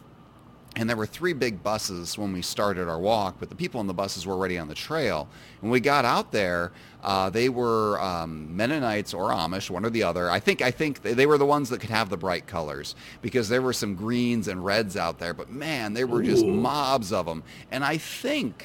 and 0.77 0.91
there 0.91 0.97
were 0.97 1.07
three 1.07 1.33
big 1.33 1.63
buses 1.63 2.19
when 2.19 2.35
we 2.35 2.43
started 2.43 2.87
our 2.87 2.99
walk, 3.01 3.37
but 3.41 3.49
the 3.49 3.55
people 3.55 3.81
in 3.81 3.87
the 3.87 3.95
buses 3.95 4.27
were 4.27 4.35
already 4.35 4.59
on 4.59 4.69
the 4.69 4.75
trail. 4.75 5.27
When 5.61 5.73
we 5.73 5.81
got 5.81 6.05
out 6.05 6.33
there, 6.33 6.71
uh, 7.03 7.31
they 7.31 7.49
were 7.49 7.99
um, 8.01 8.55
Mennonites 8.55 9.15
or 9.15 9.31
Amish, 9.31 9.71
one 9.71 9.87
or 9.87 9.91
the 9.91 10.03
other. 10.03 10.31
I 10.31 10.39
think 10.39 10.61
I 10.61 10.71
think 10.71 11.01
they 11.01 11.25
were 11.25 11.39
the 11.39 11.47
ones 11.47 11.71
that 11.71 11.81
could 11.81 11.91
have 11.91 12.11
the 12.11 12.19
bright 12.19 12.47
colors 12.47 12.95
because 13.23 13.49
there 13.49 13.63
were 13.63 13.73
some 13.73 13.95
greens 13.95 14.49
and 14.49 14.63
reds 14.63 14.99
out 14.99 15.19
there. 15.19 15.33
But 15.33 15.51
man, 15.51 15.95
there 15.95 16.07
were 16.07 16.23
just 16.23 16.45
mobs 16.45 17.11
of 17.11 17.25
them. 17.25 17.43
And 17.71 17.83
I 17.83 17.97
think 17.97 18.65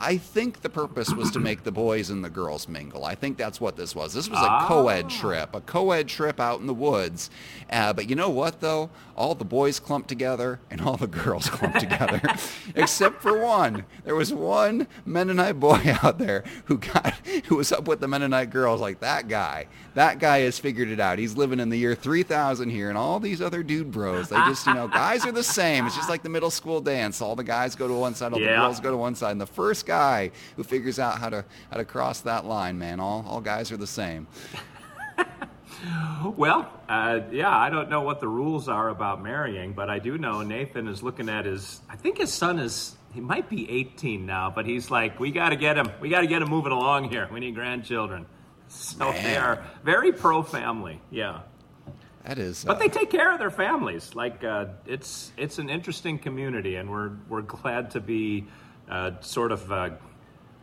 I 0.00 0.16
think 0.16 0.62
the 0.62 0.68
purpose 0.68 1.10
was 1.10 1.30
to 1.32 1.40
make 1.40 1.64
the 1.64 1.72
boys 1.72 2.10
and 2.10 2.24
the 2.24 2.30
girls 2.30 2.68
mingle. 2.68 3.04
I 3.04 3.14
think 3.14 3.36
that's 3.36 3.60
what 3.60 3.76
this 3.76 3.94
was. 3.94 4.12
This 4.12 4.28
was 4.28 4.38
a 4.38 4.48
ah. 4.48 4.68
co-ed 4.68 5.08
trip, 5.08 5.54
a 5.54 5.60
co-ed 5.60 6.08
trip 6.08 6.38
out 6.40 6.60
in 6.60 6.66
the 6.66 6.74
woods. 6.74 7.30
Uh, 7.70 7.92
but 7.92 8.08
you 8.08 8.16
know 8.16 8.30
what, 8.30 8.60
though? 8.60 8.90
All 9.16 9.34
the 9.34 9.44
boys 9.44 9.80
clumped 9.80 10.08
together 10.08 10.60
and 10.70 10.80
all 10.80 10.96
the 10.96 11.06
girls 11.06 11.48
clumped 11.48 11.80
together, 11.80 12.20
except 12.74 13.22
for 13.22 13.38
one. 13.38 13.84
There 14.04 14.14
was 14.14 14.32
one 14.32 14.86
Mennonite 15.04 15.58
boy 15.58 15.80
out 16.02 16.18
there 16.18 16.44
who 16.66 16.78
got 16.78 17.14
who 17.46 17.56
was 17.56 17.72
up 17.72 17.88
with 17.88 18.00
the 18.00 18.08
Mennonite 18.08 18.50
girls. 18.50 18.80
Like 18.80 19.00
that 19.00 19.28
guy, 19.28 19.66
that 19.94 20.18
guy 20.18 20.40
has 20.40 20.58
figured 20.58 20.88
it 20.88 21.00
out. 21.00 21.18
He's 21.18 21.36
living 21.36 21.58
in 21.58 21.70
the 21.70 21.78
year 21.78 21.94
3000 21.94 22.68
here, 22.68 22.90
and 22.90 22.98
all 22.98 23.18
these 23.18 23.40
other 23.40 23.62
dude 23.62 23.90
bros. 23.90 24.28
They 24.28 24.36
just, 24.36 24.66
you 24.66 24.74
know, 24.74 24.88
guys 24.88 25.24
are 25.24 25.32
the 25.32 25.42
same. 25.42 25.86
It's 25.86 25.96
just 25.96 26.10
like 26.10 26.22
the 26.22 26.28
middle 26.28 26.50
school 26.50 26.82
dance. 26.82 27.22
All 27.22 27.34
the 27.34 27.44
guys 27.44 27.74
go 27.74 27.88
to 27.88 27.94
one 27.94 28.14
side, 28.14 28.34
all 28.34 28.40
yeah. 28.40 28.56
the 28.56 28.62
girls 28.62 28.80
go 28.80 28.90
to 28.90 28.96
one 28.96 29.14
side, 29.14 29.32
and 29.32 29.40
the 29.40 29.46
first 29.46 29.85
guy 29.86 30.30
who 30.56 30.64
figures 30.64 30.98
out 30.98 31.18
how 31.18 31.30
to 31.30 31.44
how 31.70 31.78
to 31.78 31.84
cross 31.84 32.20
that 32.22 32.44
line, 32.44 32.78
man. 32.78 33.00
All 33.00 33.24
all 33.26 33.40
guys 33.40 33.72
are 33.72 33.76
the 33.76 33.86
same. 33.86 34.26
Well, 36.36 36.70
uh, 36.88 37.20
yeah, 37.30 37.54
I 37.56 37.70
don't 37.70 37.90
know 37.90 38.02
what 38.02 38.20
the 38.20 38.28
rules 38.28 38.68
are 38.68 38.88
about 38.88 39.22
marrying, 39.22 39.72
but 39.72 39.90
I 39.90 39.98
do 39.98 40.18
know 40.18 40.42
Nathan 40.42 40.88
is 40.88 41.02
looking 41.02 41.28
at 41.28 41.44
his. 41.44 41.80
I 41.88 41.96
think 41.96 42.18
his 42.18 42.32
son 42.32 42.58
is. 42.58 42.96
He 43.14 43.20
might 43.20 43.48
be 43.48 43.70
18 43.70 44.26
now, 44.26 44.50
but 44.50 44.66
he's 44.66 44.90
like, 44.90 45.18
we 45.18 45.30
got 45.30 45.50
to 45.50 45.56
get 45.56 45.78
him. 45.78 45.90
We 46.00 46.08
got 46.08 46.20
to 46.20 46.26
get 46.26 46.42
him 46.42 46.50
moving 46.50 46.72
along 46.72 47.10
here. 47.10 47.28
We 47.32 47.40
need 47.40 47.54
grandchildren. 47.54 48.26
So 48.68 49.12
Man. 49.12 49.22
they 49.22 49.36
are 49.36 49.64
very 49.84 50.12
pro 50.12 50.42
family. 50.42 51.00
Yeah. 51.12 51.42
That 52.24 52.36
is. 52.36 52.64
But 52.64 52.76
uh, 52.76 52.78
they 52.80 52.88
take 52.88 53.10
care 53.10 53.32
of 53.32 53.38
their 53.38 53.52
families. 53.52 54.16
Like 54.16 54.42
uh, 54.42 54.66
it's 54.86 55.30
it's 55.36 55.58
an 55.60 55.70
interesting 55.70 56.18
community, 56.18 56.74
and 56.74 56.90
we're 56.90 57.12
we're 57.28 57.42
glad 57.42 57.92
to 57.92 58.00
be 58.00 58.48
uh, 58.90 59.12
sort 59.20 59.52
of. 59.52 59.70
Uh, 59.70 59.90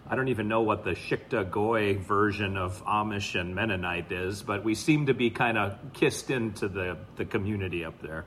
I 0.10 0.16
don't 0.16 0.28
even 0.28 0.50
know 0.50 0.62
what 0.62 0.84
the 0.84 0.92
Shikta 0.92 1.50
Goy 1.50 1.98
version 1.98 2.58
of 2.58 2.84
Amish 2.86 3.40
and 3.40 3.56
Mennonite 3.56 4.12
is, 4.12 4.44
but 4.44 4.64
we 4.64 4.76
seem 4.76 5.06
to 5.06 5.14
be 5.14 5.30
kind 5.30 5.58
of 5.58 5.78
kissed 5.94 6.30
into 6.30 6.68
the, 6.68 6.98
the 7.16 7.24
community 7.24 7.86
up 7.86 8.02
there. 8.02 8.26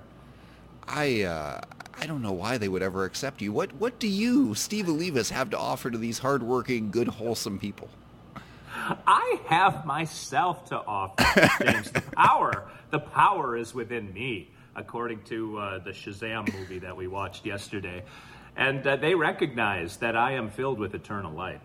I 0.89 1.23
uh, 1.23 1.61
I 1.99 2.07
don't 2.07 2.23
know 2.23 2.33
why 2.33 2.59
they 2.59 2.69
would 2.69 2.83
ever 2.83 3.05
accept 3.05 3.43
you. 3.43 3.53
What 3.53 3.75
what 3.75 3.99
do 3.99 4.09
you, 4.09 4.55
Steve 4.55 4.87
Olivas, 4.87 5.31
have 5.31 5.51
to 5.51 5.59
offer 5.59 5.91
to 5.91 5.99
these 5.99 6.19
hardworking, 6.19 6.91
good, 6.91 7.09
wholesome 7.09 7.59
people? 7.59 7.89
I 9.07 9.41
have 9.47 9.85
myself 9.85 10.67
to 10.67 10.77
offer, 10.77 11.49
James. 11.65 11.91
the 11.91 12.01
power, 12.17 12.69
the 12.91 13.01
power 13.01 13.57
is 13.57 13.75
within 13.75 14.13
me, 14.13 14.51
according 14.77 15.23
to 15.25 15.59
uh, 15.59 15.79
the 15.79 15.91
Shazam 15.91 16.53
movie 16.55 16.79
that 16.81 16.97
we 16.97 17.09
watched 17.09 17.47
yesterday, 17.47 18.05
and 18.57 18.87
uh, 18.87 18.97
they 18.97 19.15
recognize 19.15 19.97
that 19.99 20.17
I 20.17 20.33
am 20.33 20.51
filled 20.51 20.79
with 20.79 20.95
eternal 20.95 21.33
light. 21.33 21.61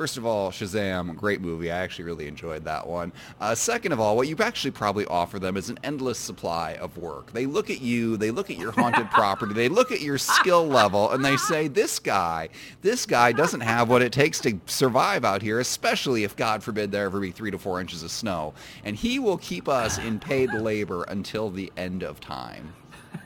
First 0.00 0.16
of 0.16 0.24
all, 0.24 0.50
Shazam, 0.50 1.14
great 1.16 1.40
movie. 1.40 1.70
I 1.70 1.78
actually 1.78 2.04
really 2.04 2.26
enjoyed 2.26 2.64
that 2.64 2.86
one. 2.86 3.12
Uh, 3.40 3.54
second 3.54 3.92
of 3.92 4.00
all, 4.00 4.16
what 4.16 4.28
you 4.28 4.36
actually 4.38 4.70
probably 4.70 5.04
offer 5.04 5.38
them 5.38 5.56
is 5.56 5.68
an 5.68 5.78
endless 5.82 6.18
supply 6.18 6.74
of 6.74 6.96
work. 6.96 7.32
They 7.32 7.44
look 7.44 7.68
at 7.68 7.82
you, 7.82 8.16
they 8.16 8.30
look 8.30 8.50
at 8.50 8.56
your 8.56 8.70
haunted 8.72 9.10
property, 9.10 9.52
they 9.52 9.68
look 9.68 9.92
at 9.92 10.00
your 10.00 10.16
skill 10.16 10.66
level, 10.66 11.10
and 11.10 11.24
they 11.24 11.36
say, 11.36 11.68
this 11.68 11.98
guy, 11.98 12.48
this 12.80 13.04
guy 13.04 13.32
doesn't 13.32 13.60
have 13.60 13.90
what 13.90 14.00
it 14.00 14.12
takes 14.12 14.40
to 14.40 14.58
survive 14.64 15.24
out 15.24 15.42
here, 15.42 15.60
especially 15.60 16.24
if, 16.24 16.34
God 16.34 16.62
forbid, 16.62 16.92
there 16.92 17.04
ever 17.04 17.20
be 17.20 17.32
three 17.32 17.50
to 17.50 17.58
four 17.58 17.78
inches 17.78 18.02
of 18.02 18.10
snow. 18.10 18.54
And 18.84 18.96
he 18.96 19.18
will 19.18 19.38
keep 19.38 19.68
us 19.68 19.98
in 19.98 20.18
paid 20.18 20.54
labor 20.54 21.02
until 21.02 21.50
the 21.50 21.70
end 21.76 22.04
of 22.04 22.20
time. 22.20 22.72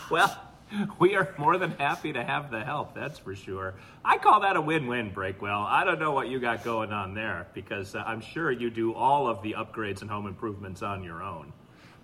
Well, 0.09 0.46
we 0.99 1.15
are 1.15 1.35
more 1.39 1.59
than 1.59 1.73
happy 1.73 2.13
to 2.13 2.23
have 2.23 2.51
the 2.51 2.65
help, 2.65 2.95
that's 2.95 3.19
for 3.19 3.35
sure. 3.35 3.75
I 4.05 4.19
call 4.19 4.41
that 4.41 4.57
a 4.57 4.61
win 4.61 4.87
win, 4.87 5.11
Breakwell. 5.13 5.67
I 5.67 5.85
don't 5.85 5.99
know 5.99 6.13
what 6.13 6.29
you 6.29 6.39
got 6.39 6.65
going 6.65 6.93
on 6.93 7.15
there 7.15 7.49
because 7.55 7.95
I'm 7.95 8.21
sure 8.21 8.51
you 8.51 8.71
do 8.71 8.95
all 8.95 9.29
of 9.29 9.43
the 9.43 9.55
upgrades 9.55 10.03
and 10.03 10.11
home 10.11 10.27
improvements 10.27 10.83
on 10.83 11.03
your 11.05 11.23
own. 11.23 11.53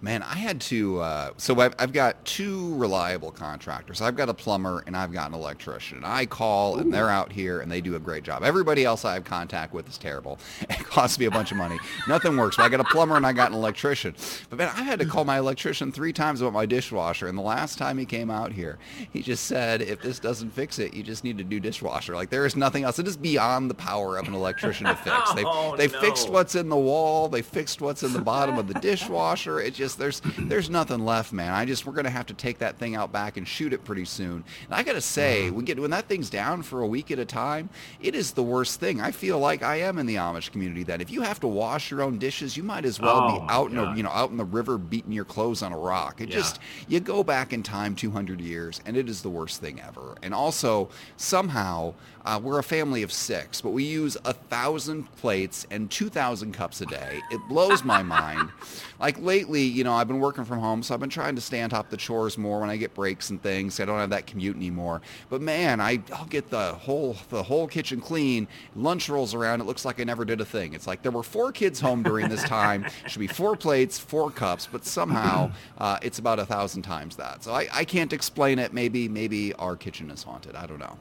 Man, 0.05 0.23
I 0.25 0.35
had 0.35 0.61
to. 0.63 1.01
Uh, 1.01 1.31
so 1.37 1.59
I've, 1.61 1.75
I've 1.79 1.93
got 1.93 2.25
two 2.25 2.75
reliable 2.75 3.31
contractors. 3.31 4.01
I've 4.01 4.17
got 4.17 4.29
a 4.29 4.35
plumber 4.35 4.83
and 4.89 4.97
I've 4.97 5.13
got 5.13 5.29
an 5.29 5.35
electrician. 5.35 5.99
And 5.99 6.07
I 6.07 6.27
call 6.27 6.79
and 6.79 6.93
they're 6.93 7.09
out 7.09 7.31
here 7.31 7.61
and 7.61 7.71
they 7.71 7.81
do 7.81 7.95
a 7.95 8.01
great 8.01 8.25
job. 8.25 8.43
Everybody 8.43 8.85
else 8.85 9.05
I 9.05 9.15
have 9.15 9.23
contact 9.25 9.73
with 9.73 9.89
is 9.89 9.99
terrible. 9.99 10.39
It 10.83 10.87
costs 10.87 11.19
me 11.19 11.27
a 11.27 11.31
bunch 11.31 11.53
of 11.53 11.57
money. 11.57 11.79
Nothing 12.09 12.37
works. 12.37 12.57
But 12.57 12.65
I 12.65 12.69
got 12.69 12.81
a 12.81 12.85
plumber 12.85 13.17
and 13.17 13.25
I 13.25 13.33
got 13.33 13.51
an 13.53 13.57
electrician. 13.57 14.15
But 14.51 14.59
man, 14.59 14.73
I 14.77 14.83
had 14.83 14.99
to 14.99 15.07
call 15.07 15.25
my 15.25 15.39
electrician 15.39 15.93
three 15.93 16.13
times 16.13 16.41
about 16.41 16.53
my 16.53 16.67
dishwasher. 16.67 17.29
And 17.29 17.39
the 17.39 17.43
last 17.43 17.79
time 17.79 17.97
he 17.97 18.05
came 18.05 18.31
out 18.31 18.53
here, 18.53 18.79
he 19.13 19.23
just 19.23 19.45
said, 19.47 19.81
if 19.81 20.03
this 20.03 20.19
doesn't 20.19 20.51
fix 20.51 20.79
it, 20.79 20.93
you 20.95 21.03
just 21.03 21.23
need 21.25 21.41
a 21.41 21.45
new 21.45 21.61
dishwasher. 21.61 22.15
Like 22.15 22.29
there 22.31 22.45
is 22.45 22.57
nothing 22.57 22.83
else. 22.85 22.99
It 22.99 23.07
is 23.07 23.17
beyond 23.17 23.71
the 23.71 23.75
power 23.75 24.19
of 24.19 24.27
an 24.29 24.35
electrician 24.35 24.87
to 24.87 24.97
fix. 24.97 25.33
They 25.35 25.45
Oh, 25.47 25.77
they 25.77 25.89
no. 25.89 26.01
fixed 26.01 26.29
what's 26.29 26.55
in 26.57 26.69
the 26.69 26.77
wall. 26.77 27.29
They 27.29 27.43
fixed 27.43 27.81
what's 27.81 28.03
in 28.03 28.13
the 28.13 28.21
bottom 28.21 28.59
of 28.59 28.67
the 28.69 28.75
dishwasher. 28.75 29.61
It 29.61 29.75
just 29.75 29.92
there's 29.95 30.21
there's 30.39 30.71
nothing 30.71 31.05
left, 31.05 31.33
man. 31.33 31.53
I 31.53 31.65
just 31.65 31.87
we're 31.87 31.93
gonna 31.93 32.11
have 32.11 32.27
to 32.27 32.35
take 32.35 32.59
that 32.59 32.79
thing 32.79 32.95
out 32.97 33.13
back 33.13 33.37
and 33.37 33.47
shoot 33.47 33.73
it 33.73 33.85
pretty 33.85 34.05
soon. 34.05 34.45
And 34.67 34.75
I 34.75 34.83
gotta 34.83 35.01
say, 35.01 35.47
Mm-hmm. 35.47 35.57
we 35.57 35.65
get 35.65 35.79
when 35.81 35.91
that 35.91 36.09
thing's 36.09 36.31
down 36.31 36.63
for 36.63 36.83
a 36.83 36.87
week 36.87 37.11
at 37.11 37.19
a 37.19 37.25
time, 37.25 37.71
it 38.01 38.15
is 38.15 38.33
the 38.33 38.43
worst 38.43 38.81
thing. 38.81 39.01
I 39.01 39.11
feel 39.11 39.39
like 39.39 39.63
I 39.63 39.77
am 39.77 39.99
in 39.99 40.07
the 40.07 40.17
Amish 40.17 40.51
community. 40.53 40.83
That 40.83 41.01
if 41.01 41.11
you 41.11 41.23
have 41.23 41.41
to 41.41 41.49
wash 41.49 41.91
your 41.91 42.03
own 42.03 42.19
dishes, 42.19 42.57
you 42.57 42.63
might 42.63 42.85
as 42.85 43.01
well 43.01 43.23
Oh, 43.23 43.41
be 43.41 43.47
out 43.53 43.71
in 43.71 43.79
a, 43.79 43.95
you 43.97 44.03
know 44.03 44.11
out 44.11 44.31
in 44.31 44.37
the 44.37 44.45
river 44.45 44.79
beating 44.79 45.13
your 45.13 45.25
clothes 45.25 45.63
on 45.63 45.73
a 45.73 45.79
rock. 45.79 46.21
It 46.21 46.29
Yeah. 46.29 46.37
just 46.37 46.59
you 46.89 47.01
go 47.01 47.23
back 47.25 47.53
in 47.53 47.63
time 47.63 47.95
200 47.95 48.41
years, 48.41 48.81
and 48.87 48.97
it 48.97 49.09
is 49.09 49.23
the 49.23 49.31
worst 49.31 49.61
thing 49.61 49.81
ever. 49.81 50.17
And 50.23 50.33
also 50.35 50.89
somehow 51.17 51.95
uh, 52.25 52.39
we're 52.43 52.59
a 52.59 52.63
family 52.63 53.03
of 53.03 53.13
six, 53.13 53.61
but 53.61 53.71
we 53.71 53.83
use 53.85 54.17
a 54.25 54.33
thousand 54.33 55.11
plates 55.17 55.67
and 55.73 55.91
2,000 55.91 56.53
cups 56.53 56.81
a 56.81 56.87
day. 56.87 57.21
It 57.33 57.41
blows 57.49 57.85
my 57.85 58.03
mind. 58.03 58.51
Like 59.01 59.19
lately, 59.21 59.63
you 59.63 59.82
know, 59.85 59.95
I've 59.95 60.09
been 60.09 60.21
working 60.21 60.45
from 60.45 60.59
home, 60.59 60.83
so 60.83 60.95
I've 60.95 61.01
been 61.01 61.11
trying 61.11 61.35
to 61.37 61.41
stay 61.41 61.63
on 61.63 61.71
top 61.71 61.87
of 61.87 61.91
the 61.91 61.97
chores 61.97 62.37
more 62.37 62.61
when 62.61 62.71
I 62.71 62.77
get 62.77 62.95
breaks 62.95 63.31
and 63.31 63.43
things. 63.43 63.81
I 63.81 63.85
don't 63.85 63.99
have 63.99 64.11
that 64.11 64.27
commute 64.27 64.57
anymore. 64.57 65.03
But 65.31 65.41
man, 65.41 65.81
I, 65.81 66.01
I'll 66.13 66.27
get 66.27 66.51
the 66.51 66.75
whole 66.75 67.17
the 67.31 67.43
whole 67.43 67.67
kitchen 67.67 68.01
clean. 68.01 68.49
Lunch 68.77 69.09
rolls 69.09 69.35
around, 69.35 69.61
it 69.61 69.65
looks 69.65 69.85
like 69.85 70.01
I 70.01 70.05
never 70.05 70.25
did 70.25 70.41
a 70.41 70.45
thing. 70.45 70.75
It's 70.75 70.87
like 70.87 71.03
there 71.03 71.13
were 71.13 71.23
four 71.23 71.53
kids 71.53 71.81
home 71.81 72.03
during 72.03 72.29
this 72.29 72.43
time. 72.45 72.87
Should 73.07 73.21
be 73.21 73.27
four 73.27 73.57
plates, 73.57 73.99
four 73.99 74.31
cups, 74.31 74.69
but 74.71 74.85
somehow 74.85 75.53
uh, 75.79 75.99
it's 76.03 76.19
about 76.19 76.39
a 76.39 76.47
thousand 76.47 76.83
times 76.83 77.17
that. 77.17 77.45
So 77.45 77.53
I, 77.53 77.69
I 77.73 77.85
can't 77.85 78.13
explain 78.13 78.59
it. 78.59 78.73
Maybe 78.73 79.09
maybe 79.09 79.55
our 79.55 79.77
kitchen 79.77 80.11
is 80.11 80.23
haunted. 80.23 80.55
I 80.55 80.67
don't 80.67 80.79
know. 80.79 80.99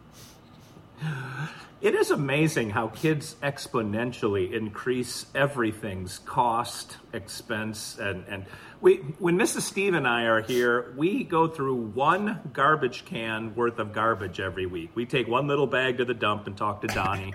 It 1.81 1.95
is 1.95 2.11
amazing 2.11 2.69
how 2.69 2.89
kids 2.89 3.35
exponentially 3.41 4.53
increase 4.53 5.25
everything's 5.33 6.19
cost, 6.19 6.97
expense, 7.11 7.97
and, 7.97 8.23
and 8.27 8.45
we 8.81 8.95
when 9.19 9.37
Mrs. 9.37 9.61
Steve 9.61 9.93
and 9.93 10.07
I 10.07 10.23
are 10.23 10.41
here, 10.41 10.93
we 10.97 11.23
go 11.23 11.47
through 11.47 11.75
one 11.75 12.51
garbage 12.51 13.05
can 13.05 13.55
worth 13.55 13.79
of 13.79 13.93
garbage 13.93 14.39
every 14.39 14.65
week. 14.65 14.91
We 14.95 15.05
take 15.05 15.27
one 15.27 15.47
little 15.47 15.67
bag 15.67 15.99
to 15.99 16.05
the 16.05 16.13
dump 16.13 16.47
and 16.47 16.57
talk 16.57 16.81
to 16.81 16.87
Donnie. 16.87 17.33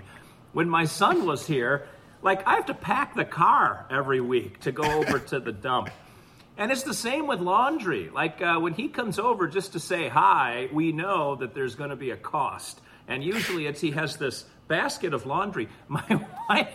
when 0.51 0.69
my 0.69 0.85
son 0.85 1.25
was 1.25 1.47
here, 1.47 1.87
like 2.21 2.45
I 2.45 2.55
have 2.55 2.65
to 2.67 2.73
pack 2.73 3.15
the 3.15 3.25
car 3.25 3.85
every 3.89 4.19
week 4.21 4.59
to 4.61 4.71
go 4.71 4.83
over 4.83 5.19
to 5.19 5.39
the 5.39 5.51
dump. 5.51 5.89
And 6.57 6.71
it's 6.71 6.83
the 6.83 6.93
same 6.93 7.27
with 7.27 7.39
laundry. 7.39 8.09
Like 8.09 8.41
uh, 8.41 8.59
when 8.59 8.73
he 8.73 8.87
comes 8.89 9.19
over 9.19 9.47
just 9.47 9.73
to 9.73 9.79
say 9.79 10.09
hi, 10.09 10.69
we 10.73 10.91
know 10.91 11.35
that 11.35 11.53
there's 11.53 11.75
going 11.75 11.91
to 11.91 11.95
be 11.95 12.11
a 12.11 12.17
cost. 12.17 12.81
And 13.07 13.23
usually 13.23 13.67
it's 13.67 13.79
he 13.79 13.91
has 13.91 14.17
this 14.17 14.43
basket 14.67 15.13
of 15.13 15.25
laundry. 15.25 15.69
My 15.87 16.25
wife, 16.49 16.67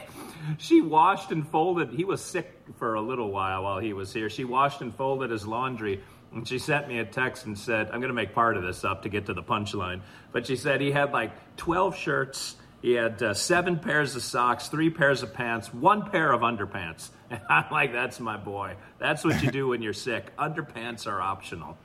she 0.59 0.81
washed 0.81 1.31
and 1.31 1.47
folded. 1.47 1.91
He 1.91 2.05
was 2.05 2.21
sick 2.21 2.59
for 2.77 2.95
a 2.95 3.01
little 3.01 3.31
while 3.31 3.65
while 3.65 3.79
he 3.79 3.93
was 3.93 4.13
here. 4.13 4.31
She 4.31 4.45
washed 4.45 4.81
and 4.81 4.95
folded 4.95 5.31
his 5.31 5.47
laundry. 5.47 6.03
And 6.33 6.49
she 6.49 6.59
sent 6.59 6.89
me 6.89 6.99
a 6.99 7.05
text 7.05 7.47
and 7.47 7.59
said, 7.59 7.87
I'm 7.89 8.01
going 8.01 8.09
to 8.09 8.15
make 8.15 8.35
part 8.35 8.57
of 8.57 8.63
this 8.63 8.85
up 8.85 9.03
to 9.03 9.09
get 9.09 9.27
to 9.27 9.35
the 9.35 9.43
punchline. 9.43 10.01
But 10.33 10.47
she 10.47 10.57
said 10.57 10.81
he 10.81 10.91
had 10.91 11.13
like 11.13 11.33
12 11.57 11.97
shirts. 11.97 12.57
He 12.81 12.93
had 12.93 13.23
uh, 13.23 13.35
seven 13.35 13.79
pairs 13.79 14.17
of 14.17 14.23
socks, 14.23 14.69
three 14.69 14.91
pairs 14.91 15.23
of 15.23 15.35
pants, 15.35 15.73
one 15.73 16.11
pair 16.11 16.33
of 16.33 16.41
underpants. 16.41 17.11
And 17.33 17.41
I'm 17.49 17.65
like, 17.73 17.95
that's 17.95 18.21
my 18.21 18.37
boy. 18.37 18.77
That's 18.99 19.25
what 19.25 19.43
you 19.43 19.51
do 19.51 19.69
when 19.69 19.81
you're 19.81 19.95
sick. 19.95 20.37
Underpants 20.37 21.07
are 21.07 21.19
optional. 21.19 21.79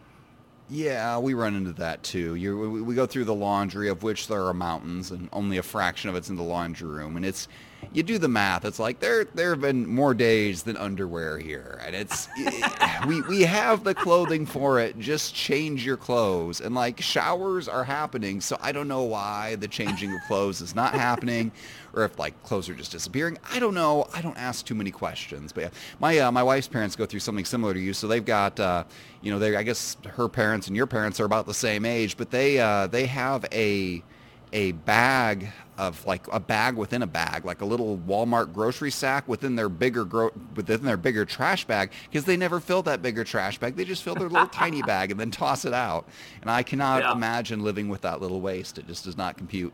Yeah, 0.69 1.19
we 1.19 1.33
run 1.33 1.55
into 1.55 1.71
that 1.73 2.03
too. 2.03 2.35
You, 2.35 2.57
we, 2.57 2.81
we 2.81 2.95
go 2.95 3.05
through 3.05 3.23
the 3.23 3.33
laundry, 3.33 3.87
of 3.87 4.03
which 4.03 4.27
there 4.27 4.43
are 4.43 4.53
mountains, 4.53 5.11
and 5.11 5.29
only 5.31 5.57
a 5.57 5.63
fraction 5.63 6.09
of 6.09 6.17
it's 6.17 6.29
in 6.29 6.35
the 6.35 6.43
laundry 6.43 6.89
room. 6.89 7.15
And 7.15 7.25
it's, 7.25 7.47
you 7.93 8.03
do 8.03 8.17
the 8.17 8.27
math. 8.27 8.65
It's 8.65 8.79
like 8.79 8.99
there 8.99 9.25
there 9.25 9.51
have 9.51 9.61
been 9.61 9.87
more 9.87 10.13
days 10.13 10.63
than 10.63 10.77
underwear 10.77 11.37
here, 11.37 11.81
and 11.85 11.95
it's 11.95 12.27
we 13.07 13.21
we 13.23 13.41
have 13.41 13.83
the 13.83 13.95
clothing 13.95 14.45
for 14.45 14.79
it. 14.79 14.97
Just 14.99 15.33
change 15.33 15.85
your 15.85 15.97
clothes, 15.97 16.61
and 16.61 16.75
like 16.75 17.01
showers 17.01 17.67
are 17.67 17.83
happening. 17.83 18.41
So 18.41 18.57
I 18.61 18.71
don't 18.71 18.87
know 18.87 19.03
why 19.03 19.55
the 19.55 19.67
changing 19.67 20.13
of 20.13 20.21
clothes 20.27 20.61
is 20.61 20.75
not 20.75 20.93
happening, 20.93 21.51
or 21.93 22.03
if 22.03 22.19
like 22.19 22.41
clothes 22.43 22.69
are 22.69 22.75
just 22.75 22.91
disappearing. 22.91 23.37
I 23.51 23.59
don't 23.59 23.73
know. 23.73 24.07
I 24.13 24.21
don't 24.21 24.37
ask 24.37 24.65
too 24.65 24.75
many 24.75 24.91
questions. 24.91 25.51
But 25.51 25.61
yeah, 25.61 25.69
my 25.99 26.19
uh, 26.19 26.31
my 26.31 26.43
wife's 26.43 26.67
parents 26.67 26.95
go 26.95 27.05
through 27.05 27.21
something 27.21 27.45
similar 27.45 27.73
to 27.73 27.79
you. 27.79 27.93
So 27.93 28.07
they've 28.07 28.23
got 28.23 28.59
uh, 28.59 28.83
you 29.21 29.31
know 29.31 29.39
they 29.39 29.55
I 29.55 29.63
guess 29.63 29.97
her 30.05 30.29
parents 30.29 30.67
and 30.67 30.75
your 30.75 30.87
parents 30.87 31.19
are 31.19 31.25
about 31.25 31.45
the 31.45 31.53
same 31.53 31.85
age, 31.85 32.17
but 32.17 32.31
they 32.31 32.59
uh, 32.59 32.87
they 32.87 33.05
have 33.05 33.45
a 33.51 34.03
a 34.53 34.71
bag 34.71 35.49
of 35.77 36.05
like 36.05 36.25
a 36.31 36.39
bag 36.39 36.75
within 36.75 37.01
a 37.03 37.07
bag, 37.07 37.45
like 37.45 37.61
a 37.61 37.65
little 37.65 37.97
Walmart 37.97 38.53
grocery 38.53 38.89
sack 38.91 39.27
within 39.27 39.55
their 39.55 39.69
bigger 39.69 40.05
gro- 40.05 40.31
within 40.55 40.83
their 40.83 40.97
bigger 40.97 41.25
trash 41.25 41.65
bag 41.65 41.91
because 42.09 42.25
they 42.25 42.37
never 42.37 42.59
fill 42.59 42.81
that 42.83 43.01
bigger 43.01 43.23
trash 43.23 43.57
bag. 43.59 43.75
They 43.75 43.85
just 43.85 44.03
fill 44.03 44.15
their 44.15 44.29
little 44.29 44.47
tiny 44.51 44.81
bag 44.81 45.11
and 45.11 45.19
then 45.19 45.31
toss 45.31 45.65
it 45.65 45.73
out. 45.73 46.07
And 46.41 46.49
I 46.49 46.63
cannot 46.63 47.01
Yeah. 47.03 47.11
imagine 47.11 47.63
living 47.63 47.89
with 47.89 48.01
that 48.01 48.21
little 48.21 48.41
waste. 48.41 48.77
It 48.77 48.87
just 48.87 49.03
does 49.05 49.17
not 49.17 49.37
compute. 49.37 49.73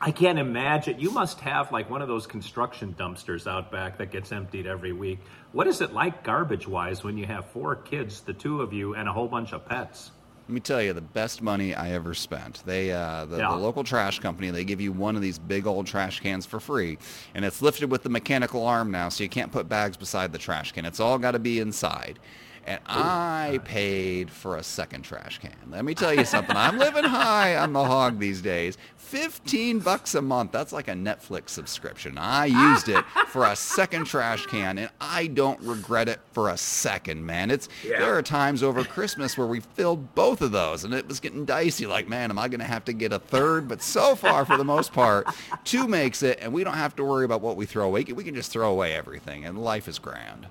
I 0.00 0.10
can't 0.10 0.38
imagine. 0.38 0.98
You 0.98 1.10
must 1.12 1.40
have 1.40 1.70
like 1.72 1.88
one 1.88 2.02
of 2.02 2.08
those 2.08 2.26
construction 2.26 2.94
dumpsters 2.98 3.46
out 3.46 3.70
back 3.70 3.96
that 3.98 4.10
gets 4.10 4.32
emptied 4.32 4.66
every 4.66 4.92
week. 4.92 5.20
What 5.52 5.66
is 5.66 5.80
it 5.80 5.92
like 5.92 6.24
garbage 6.24 6.66
wise 6.66 7.04
when 7.04 7.16
you 7.16 7.26
have 7.26 7.46
four 7.50 7.76
kids, 7.76 8.20
the 8.20 8.32
two 8.32 8.60
of 8.60 8.72
you, 8.72 8.94
and 8.96 9.08
a 9.08 9.12
whole 9.12 9.28
bunch 9.28 9.52
of 9.52 9.64
pets? 9.64 10.10
Let 10.46 10.52
me 10.54 10.60
tell 10.60 10.82
you, 10.82 10.92
the 10.92 11.00
best 11.00 11.40
money 11.40 11.74
I 11.74 11.92
ever 11.92 12.12
spent. 12.12 12.62
They, 12.66 12.92
uh, 12.92 13.24
the, 13.24 13.38
Yeah. 13.38 13.48
the 13.52 13.56
local 13.56 13.82
trash 13.82 14.18
company, 14.20 14.50
they 14.50 14.64
give 14.64 14.78
you 14.78 14.92
one 14.92 15.16
of 15.16 15.22
these 15.22 15.38
big 15.38 15.66
old 15.66 15.86
trash 15.86 16.20
cans 16.20 16.44
for 16.44 16.60
free, 16.60 16.98
and 17.34 17.46
it's 17.46 17.62
lifted 17.62 17.90
with 17.90 18.02
the 18.02 18.10
mechanical 18.10 18.66
arm 18.66 18.90
now, 18.90 19.08
so 19.08 19.22
you 19.22 19.30
can't 19.30 19.50
put 19.50 19.70
bags 19.70 19.96
beside 19.96 20.32
the 20.32 20.38
trash 20.38 20.72
can. 20.72 20.84
It's 20.84 21.00
all 21.00 21.16
got 21.18 21.30
to 21.30 21.38
be 21.38 21.60
inside. 21.60 22.18
And 22.66 22.80
I 22.86 23.60
paid 23.64 24.30
for 24.30 24.56
a 24.56 24.62
second 24.62 25.02
trash 25.02 25.38
can. 25.38 25.52
Let 25.70 25.84
me 25.84 25.94
tell 25.94 26.14
you 26.14 26.24
something. 26.24 26.56
I'm 26.56 26.78
living 26.78 27.04
high 27.04 27.56
on 27.56 27.74
the 27.74 27.84
hog 27.84 28.18
these 28.18 28.40
days. 28.40 28.78
15 28.96 29.80
bucks 29.80 30.14
a 30.14 30.22
month. 30.22 30.50
That's 30.50 30.72
like 30.72 30.88
a 30.88 30.92
Netflix 30.92 31.50
subscription. 31.50 32.16
I 32.16 32.50
ah. 32.52 32.72
used 32.72 32.88
it 32.88 33.04
for 33.28 33.44
a 33.44 33.54
second 33.54 34.06
trash 34.06 34.46
can 34.46 34.78
and 34.78 34.90
I 35.00 35.26
don't 35.26 35.60
regret 35.60 36.08
it 36.08 36.20
for 36.32 36.48
a 36.48 36.56
second, 36.56 37.24
man. 37.24 37.50
It's 37.50 37.68
Yeah. 37.84 38.00
there 38.00 38.16
are 38.16 38.22
times 38.22 38.62
over 38.62 38.82
Christmas 38.82 39.36
where 39.36 39.46
we 39.46 39.60
filled 39.60 40.14
both 40.14 40.40
of 40.40 40.52
those 40.52 40.84
and 40.84 40.94
it 40.94 41.06
was 41.06 41.20
getting 41.20 41.44
dicey 41.44 41.86
like, 41.86 42.08
man, 42.08 42.30
am 42.30 42.38
I 42.38 42.48
going 42.48 42.60
to 42.60 42.66
have 42.66 42.84
to 42.86 42.92
get 42.92 43.12
a 43.12 43.18
third? 43.18 43.68
But 43.68 43.82
so 43.82 44.16
far 44.16 44.46
for 44.46 44.56
the 44.56 44.64
most 44.64 44.92
part, 44.92 45.28
two 45.64 45.86
makes 45.86 46.22
it 46.22 46.38
and 46.40 46.52
we 46.52 46.64
don't 46.64 46.74
have 46.74 46.96
to 46.96 47.04
worry 47.04 47.26
about 47.26 47.42
what 47.42 47.56
we 47.56 47.66
throw 47.66 47.84
away. 47.86 48.04
We 48.04 48.24
can 48.24 48.34
just 48.34 48.50
throw 48.50 48.70
away 48.70 48.94
everything 48.94 49.44
and 49.44 49.62
life 49.62 49.86
is 49.86 49.98
grand. 49.98 50.46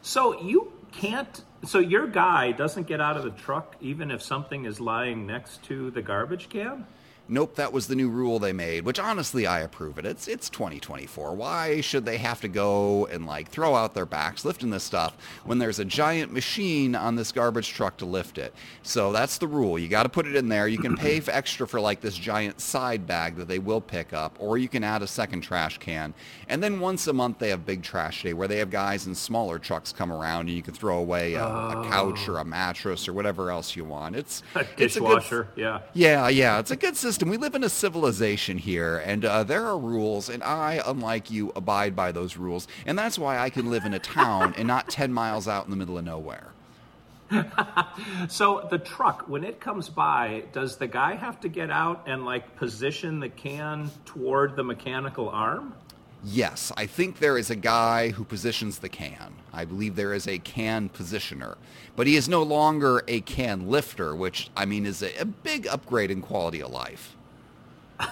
So 0.00 0.40
you 0.40 0.72
can't. 0.98 1.44
So 1.64 1.78
your 1.78 2.06
guy 2.06 2.52
doesn't 2.52 2.86
get 2.86 3.00
out 3.00 3.16
of 3.16 3.22
the 3.22 3.30
truck 3.30 3.76
even 3.80 4.10
if 4.10 4.20
something 4.20 4.64
is 4.64 4.80
lying 4.80 5.26
next 5.26 5.62
to 5.64 5.90
the 5.92 6.02
garbage 6.02 6.48
can. 6.48 6.86
Nope, 7.30 7.56
that 7.56 7.74
was 7.74 7.88
the 7.88 7.94
new 7.94 8.08
rule 8.08 8.38
they 8.38 8.54
made, 8.54 8.84
which 8.84 8.98
honestly 8.98 9.46
I 9.46 9.60
approve 9.60 9.98
it. 9.98 10.06
It's 10.06 10.28
it's 10.28 10.48
2024. 10.48 11.34
Why 11.34 11.82
should 11.82 12.06
they 12.06 12.16
have 12.16 12.40
to 12.40 12.48
go 12.48 13.06
and 13.06 13.26
like 13.26 13.50
throw 13.50 13.74
out 13.74 13.92
their 13.92 14.06
backs 14.06 14.46
lifting 14.46 14.70
this 14.70 14.84
stuff 14.84 15.14
when 15.44 15.58
there's 15.58 15.78
a 15.78 15.84
giant 15.84 16.32
machine 16.32 16.94
on 16.94 17.16
this 17.16 17.30
garbage 17.30 17.68
truck 17.68 17.98
to 17.98 18.06
lift 18.06 18.38
it? 18.38 18.54
So 18.82 19.12
that's 19.12 19.36
the 19.36 19.46
rule. 19.46 19.78
You 19.78 19.88
got 19.88 20.04
to 20.04 20.08
put 20.08 20.26
it 20.26 20.36
in 20.36 20.48
there. 20.48 20.68
You 20.68 20.78
can 20.78 20.96
pay 20.96 21.20
for 21.20 21.32
extra 21.32 21.68
for 21.68 21.80
like 21.80 22.00
this 22.00 22.16
giant 22.16 22.62
side 22.62 23.06
bag 23.06 23.36
that 23.36 23.46
they 23.46 23.58
will 23.58 23.82
pick 23.82 24.14
up, 24.14 24.34
or 24.38 24.56
you 24.56 24.68
can 24.68 24.82
add 24.82 25.02
a 25.02 25.06
second 25.06 25.42
trash 25.42 25.76
can. 25.76 26.14
And 26.48 26.62
then 26.62 26.80
once 26.80 27.06
a 27.08 27.12
month 27.12 27.38
they 27.40 27.50
have 27.50 27.66
big 27.66 27.82
trash 27.82 28.22
day 28.22 28.32
where 28.32 28.48
they 28.48 28.56
have 28.56 28.70
guys 28.70 29.06
in 29.06 29.14
smaller 29.14 29.58
trucks 29.58 29.92
come 29.92 30.10
around 30.10 30.48
and 30.48 30.56
you 30.56 30.62
can 30.62 30.72
throw 30.72 30.96
away 30.96 31.34
a, 31.34 31.44
a 31.44 31.86
couch 31.90 32.20
oh. 32.26 32.32
or 32.32 32.38
a 32.38 32.44
mattress 32.44 33.06
or 33.06 33.12
whatever 33.12 33.50
else 33.50 33.76
you 33.76 33.84
want. 33.84 34.16
It's 34.16 34.42
A 34.54 34.64
it's 34.78 34.96
a 34.96 35.00
good- 35.00 35.46
yeah. 35.56 35.80
yeah, 35.92 36.28
yeah, 36.28 36.58
it's 36.58 36.70
a 36.70 36.76
good 36.76 36.96
system. 36.96 37.17
We 37.22 37.36
live 37.36 37.54
in 37.54 37.64
a 37.64 37.68
civilization 37.68 38.58
here, 38.58 38.98
and 38.98 39.24
uh, 39.24 39.42
there 39.44 39.66
are 39.66 39.78
rules, 39.78 40.28
and 40.28 40.42
I, 40.42 40.80
unlike 40.86 41.30
you, 41.30 41.52
abide 41.56 41.94
by 41.96 42.12
those 42.12 42.36
rules, 42.36 42.68
and 42.86 42.98
that's 42.98 43.18
why 43.18 43.38
I 43.38 43.50
can 43.50 43.70
live 43.70 43.84
in 43.84 43.92
a 43.92 43.98
town 43.98 44.54
and 44.56 44.66
not 44.66 44.88
10 44.88 45.12
miles 45.12 45.48
out 45.48 45.64
in 45.64 45.70
the 45.70 45.76
middle 45.76 45.98
of 45.98 46.04
nowhere. 46.04 46.52
So 48.28 48.66
the 48.70 48.78
truck, 48.78 49.28
when 49.28 49.44
it 49.44 49.60
comes 49.60 49.88
by, 49.88 50.44
does 50.52 50.76
the 50.76 50.86
guy 50.86 51.14
have 51.14 51.40
to 51.40 51.48
get 51.48 51.70
out 51.70 52.04
and 52.06 52.24
like 52.24 52.56
position 52.56 53.20
the 53.20 53.28
can 53.28 53.90
toward 54.04 54.56
the 54.56 54.64
mechanical 54.64 55.28
arm? 55.28 55.74
Yes, 56.24 56.72
I 56.76 56.86
think 56.86 57.20
there 57.20 57.38
is 57.38 57.48
a 57.48 57.56
guy 57.56 58.10
who 58.10 58.24
positions 58.24 58.80
the 58.80 58.88
can. 58.88 59.34
I 59.52 59.64
believe 59.64 59.94
there 59.94 60.12
is 60.12 60.26
a 60.26 60.38
can 60.38 60.88
positioner, 60.88 61.56
but 61.94 62.06
he 62.06 62.16
is 62.16 62.28
no 62.28 62.42
longer 62.42 63.04
a 63.06 63.20
can 63.20 63.68
lifter, 63.68 64.16
which, 64.16 64.50
I 64.56 64.64
mean, 64.64 64.84
is 64.84 65.02
a, 65.02 65.16
a 65.20 65.24
big 65.24 65.68
upgrade 65.68 66.10
in 66.10 66.20
quality 66.20 66.60
of 66.60 66.70
life. 66.70 67.14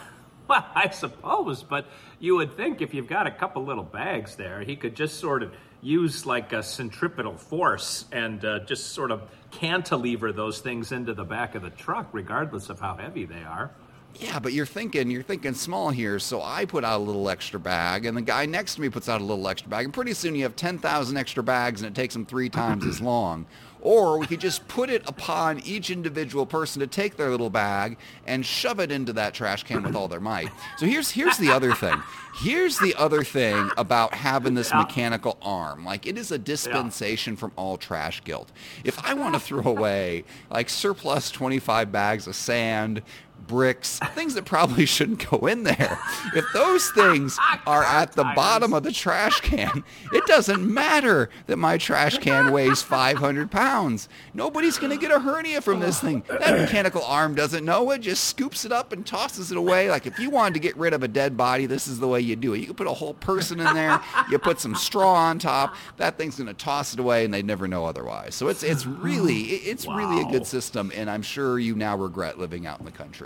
Well, 0.48 0.64
I 0.76 0.90
suppose, 0.90 1.64
but 1.64 1.86
you 2.20 2.36
would 2.36 2.56
think 2.56 2.80
if 2.80 2.94
you've 2.94 3.08
got 3.08 3.26
a 3.26 3.32
couple 3.32 3.64
little 3.64 3.82
bags 3.82 4.36
there, 4.36 4.60
he 4.60 4.76
could 4.76 4.94
just 4.94 5.18
sort 5.18 5.42
of 5.42 5.52
use 5.82 6.24
like 6.24 6.52
a 6.52 6.62
centripetal 6.62 7.36
force 7.36 8.04
and 8.12 8.44
uh, 8.44 8.60
just 8.60 8.92
sort 8.92 9.10
of 9.10 9.22
cantilever 9.50 10.32
those 10.32 10.60
things 10.60 10.92
into 10.92 11.14
the 11.14 11.24
back 11.24 11.56
of 11.56 11.62
the 11.62 11.70
truck, 11.70 12.08
regardless 12.12 12.70
of 12.70 12.78
how 12.78 12.96
heavy 12.96 13.24
they 13.24 13.42
are. 13.42 13.72
Yeah, 14.18 14.38
but 14.38 14.52
you're 14.52 14.66
thinking 14.66 15.10
you're 15.10 15.22
thinking 15.22 15.54
small 15.54 15.90
here. 15.90 16.18
So 16.18 16.42
I 16.42 16.64
put 16.64 16.84
out 16.84 16.98
a 17.00 17.04
little 17.04 17.28
extra 17.28 17.58
bag, 17.60 18.06
and 18.06 18.16
the 18.16 18.22
guy 18.22 18.46
next 18.46 18.76
to 18.76 18.80
me 18.80 18.88
puts 18.88 19.08
out 19.08 19.20
a 19.20 19.24
little 19.24 19.46
extra 19.48 19.68
bag, 19.70 19.84
and 19.84 19.92
pretty 19.94 20.14
soon 20.14 20.34
you 20.34 20.42
have 20.44 20.56
ten 20.56 20.78
thousand 20.78 21.16
extra 21.16 21.42
bags, 21.42 21.82
and 21.82 21.90
it 21.90 21.94
takes 21.94 22.14
them 22.14 22.24
three 22.26 22.48
times 22.48 22.84
as 22.86 23.00
long. 23.00 23.46
Or 23.82 24.18
we 24.18 24.26
could 24.26 24.40
just 24.40 24.66
put 24.66 24.90
it 24.90 25.02
upon 25.06 25.60
each 25.60 25.90
individual 25.90 26.44
person 26.44 26.80
to 26.80 26.88
take 26.88 27.16
their 27.16 27.30
little 27.30 27.50
bag 27.50 27.98
and 28.26 28.44
shove 28.44 28.80
it 28.80 28.90
into 28.90 29.12
that 29.12 29.32
trash 29.32 29.62
can 29.62 29.84
with 29.84 29.94
all 29.94 30.08
their 30.08 30.18
might. 30.18 30.48
So 30.78 30.86
here's 30.86 31.10
here's 31.10 31.36
the 31.38 31.50
other 31.52 31.72
thing. 31.72 32.02
Here's 32.40 32.78
the 32.80 32.94
other 32.96 33.22
thing 33.22 33.70
about 33.78 34.12
having 34.12 34.54
this 34.54 34.70
Yeah. 34.70 34.78
mechanical 34.78 35.38
arm. 35.40 35.84
Like 35.84 36.04
it 36.06 36.18
is 36.18 36.32
a 36.32 36.38
dispensation 36.38 37.36
from 37.36 37.52
all 37.54 37.76
trash 37.76 38.24
guilt. 38.24 38.50
If 38.82 38.98
I 39.04 39.14
want 39.14 39.34
to 39.34 39.40
throw 39.40 39.62
away 39.62 40.24
like 40.50 40.68
surplus 40.68 41.30
25 41.30 41.92
bags 41.92 42.26
of 42.26 42.34
sand, 42.34 43.02
bricks, 43.46 44.00
things 44.14 44.34
that 44.34 44.44
probably 44.44 44.84
shouldn't 44.86 45.28
go 45.30 45.46
in 45.46 45.62
there. 45.62 45.98
If 46.34 46.44
those 46.52 46.90
things 46.90 47.38
are 47.66 47.84
at 47.84 48.12
the 48.12 48.24
bottom 48.24 48.72
of 48.74 48.82
the 48.82 48.92
trash 48.92 49.40
can, 49.40 49.84
it 50.12 50.26
doesn't 50.26 50.62
matter 50.72 51.30
that 51.46 51.56
my 51.56 51.78
trash 51.78 52.18
can 52.18 52.52
weighs 52.52 52.82
500 52.82 53.50
pounds. 53.50 54.08
Nobody's 54.34 54.78
going 54.78 54.90
to 54.90 54.98
get 54.98 55.10
a 55.12 55.20
hernia 55.20 55.60
from 55.60 55.80
this 55.80 56.00
thing. 56.00 56.24
That 56.28 56.58
mechanical 56.60 57.02
arm 57.04 57.34
doesn't 57.34 57.64
know 57.64 57.90
it, 57.92 58.00
just 58.00 58.24
scoops 58.24 58.64
it 58.64 58.72
up 58.72 58.92
and 58.92 59.06
tosses 59.06 59.50
it 59.52 59.56
away. 59.58 59.90
Like 59.90 60.06
if 60.06 60.18
you 60.18 60.30
wanted 60.30 60.54
to 60.54 60.60
get 60.60 60.76
rid 60.76 60.92
of 60.92 61.02
a 61.02 61.08
dead 61.08 61.36
body, 61.36 61.66
this 61.66 61.86
is 61.86 61.98
the 62.00 62.08
way 62.08 62.20
you 62.20 62.36
do 62.36 62.54
it. 62.54 62.58
You 62.58 62.66
can 62.66 62.74
put 62.74 62.86
a 62.86 62.92
whole 62.94 63.14
person 63.14 63.60
in 63.60 63.74
there, 63.74 64.00
you 64.30 64.38
put 64.38 64.58
some 64.60 64.74
straw 64.74 65.14
on 65.14 65.38
top, 65.38 65.74
that 65.98 66.18
thing's 66.18 66.36
going 66.36 66.48
to 66.48 66.54
toss 66.54 66.94
it 66.94 67.00
away 67.00 67.24
and 67.24 67.32
they'd 67.32 67.46
never 67.46 67.68
know 67.68 67.84
otherwise. 67.86 68.34
So 68.34 68.48
it's 68.48 68.62
it's 68.62 68.86
really 68.86 69.40
it- 69.42 69.62
it's 69.66 69.86
really 69.86 70.20
a 70.22 70.24
good 70.30 70.46
system 70.46 70.90
and 70.94 71.10
I'm 71.10 71.22
sure 71.22 71.58
you 71.58 71.74
now 71.74 71.96
regret 71.96 72.38
living 72.38 72.66
out 72.66 72.78
in 72.78 72.84
the 72.86 72.92
country. 72.92 73.25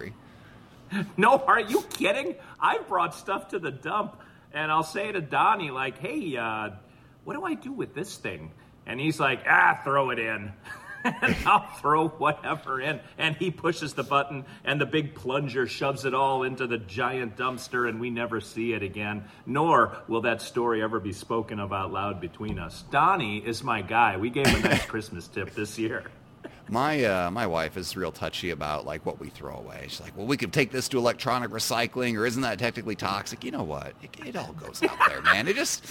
No, 1.17 1.39
are 1.39 1.61
you 1.61 1.83
kidding? 1.91 2.35
I 2.59 2.79
brought 2.79 3.15
stuff 3.15 3.49
to 3.49 3.59
the 3.59 3.71
dump, 3.71 4.21
and 4.53 4.71
I'll 4.71 4.83
say 4.83 5.11
to 5.13 5.21
Donnie, 5.21 5.71
like, 5.71 5.99
hey, 5.99 6.37
uh, 6.37 6.71
what 7.25 7.35
do 7.35 7.45
I 7.45 7.55
do 7.55 7.73
with 7.73 7.95
this 7.95 8.17
thing? 8.17 8.53
And 8.87 8.99
he's 8.99 9.21
like, 9.21 9.45
ah, 9.47 9.81
throw 9.85 10.11
it 10.11 10.19
in. 10.19 10.53
and 11.05 11.37
I'll 11.47 11.67
throw 11.81 12.09
whatever 12.09 12.81
in. 12.81 13.01
And 13.19 13.37
he 13.37 13.51
pushes 13.51 13.95
the 13.95 14.03
button, 14.03 14.45
and 14.65 14.81
the 14.81 14.87
big 14.87 15.15
plunger 15.15 15.67
shoves 15.67 16.05
it 16.05 16.15
all 16.15 16.43
into 16.43 16.67
the 16.67 16.79
giant 16.79 17.37
dumpster, 17.37 17.89
and 17.89 18.01
we 18.01 18.11
never 18.11 18.41
see 18.41 18.73
it 18.73 18.83
again. 18.83 19.25
Nor 19.47 19.97
will 20.09 20.23
that 20.23 20.43
story 20.43 20.83
ever 20.83 21.01
be 21.01 21.13
spoken 21.13 21.61
of 21.61 21.73
out 21.73 21.93
loud 21.93 22.21
between 22.21 22.59
us. 22.59 22.85
Donnie 22.91 23.39
is 23.39 23.63
my 23.63 23.83
guy. 23.83 24.17
We 24.17 24.31
gave 24.31 24.47
him 24.47 24.65
a 24.65 24.69
nice 24.69 24.87
Christmas 24.87 25.29
tip 25.29 25.55
this 25.55 25.79
year. 25.79 26.05
My 26.71 27.05
uh, 27.05 27.31
my 27.33 27.49
wife 27.49 27.77
is 27.77 27.97
real 27.97 28.13
touchy 28.13 28.51
about 28.51 28.87
like 28.87 29.05
what 29.05 29.19
we 29.19 29.29
throw 29.29 29.57
away. 29.57 29.87
She's 29.89 30.01
like, 30.01 30.17
"Well, 30.17 30.27
we 30.27 30.37
could 30.37 30.53
take 30.53 30.71
this 30.71 30.89
to 30.91 30.99
electronic 30.99 31.51
recycling, 31.51 32.17
or 32.17 32.27
isn't 32.27 32.43
that 32.43 32.61
technically 32.61 32.95
toxic?" 32.95 33.43
You 33.43 33.51
know 33.51 33.65
what? 33.65 33.95
It, 34.03 34.11
it 34.29 34.37
all 34.37 34.53
goes 34.53 34.81
out 34.85 34.97
there, 35.09 35.21
man. 35.23 35.49
It 35.49 35.57
just 35.57 35.85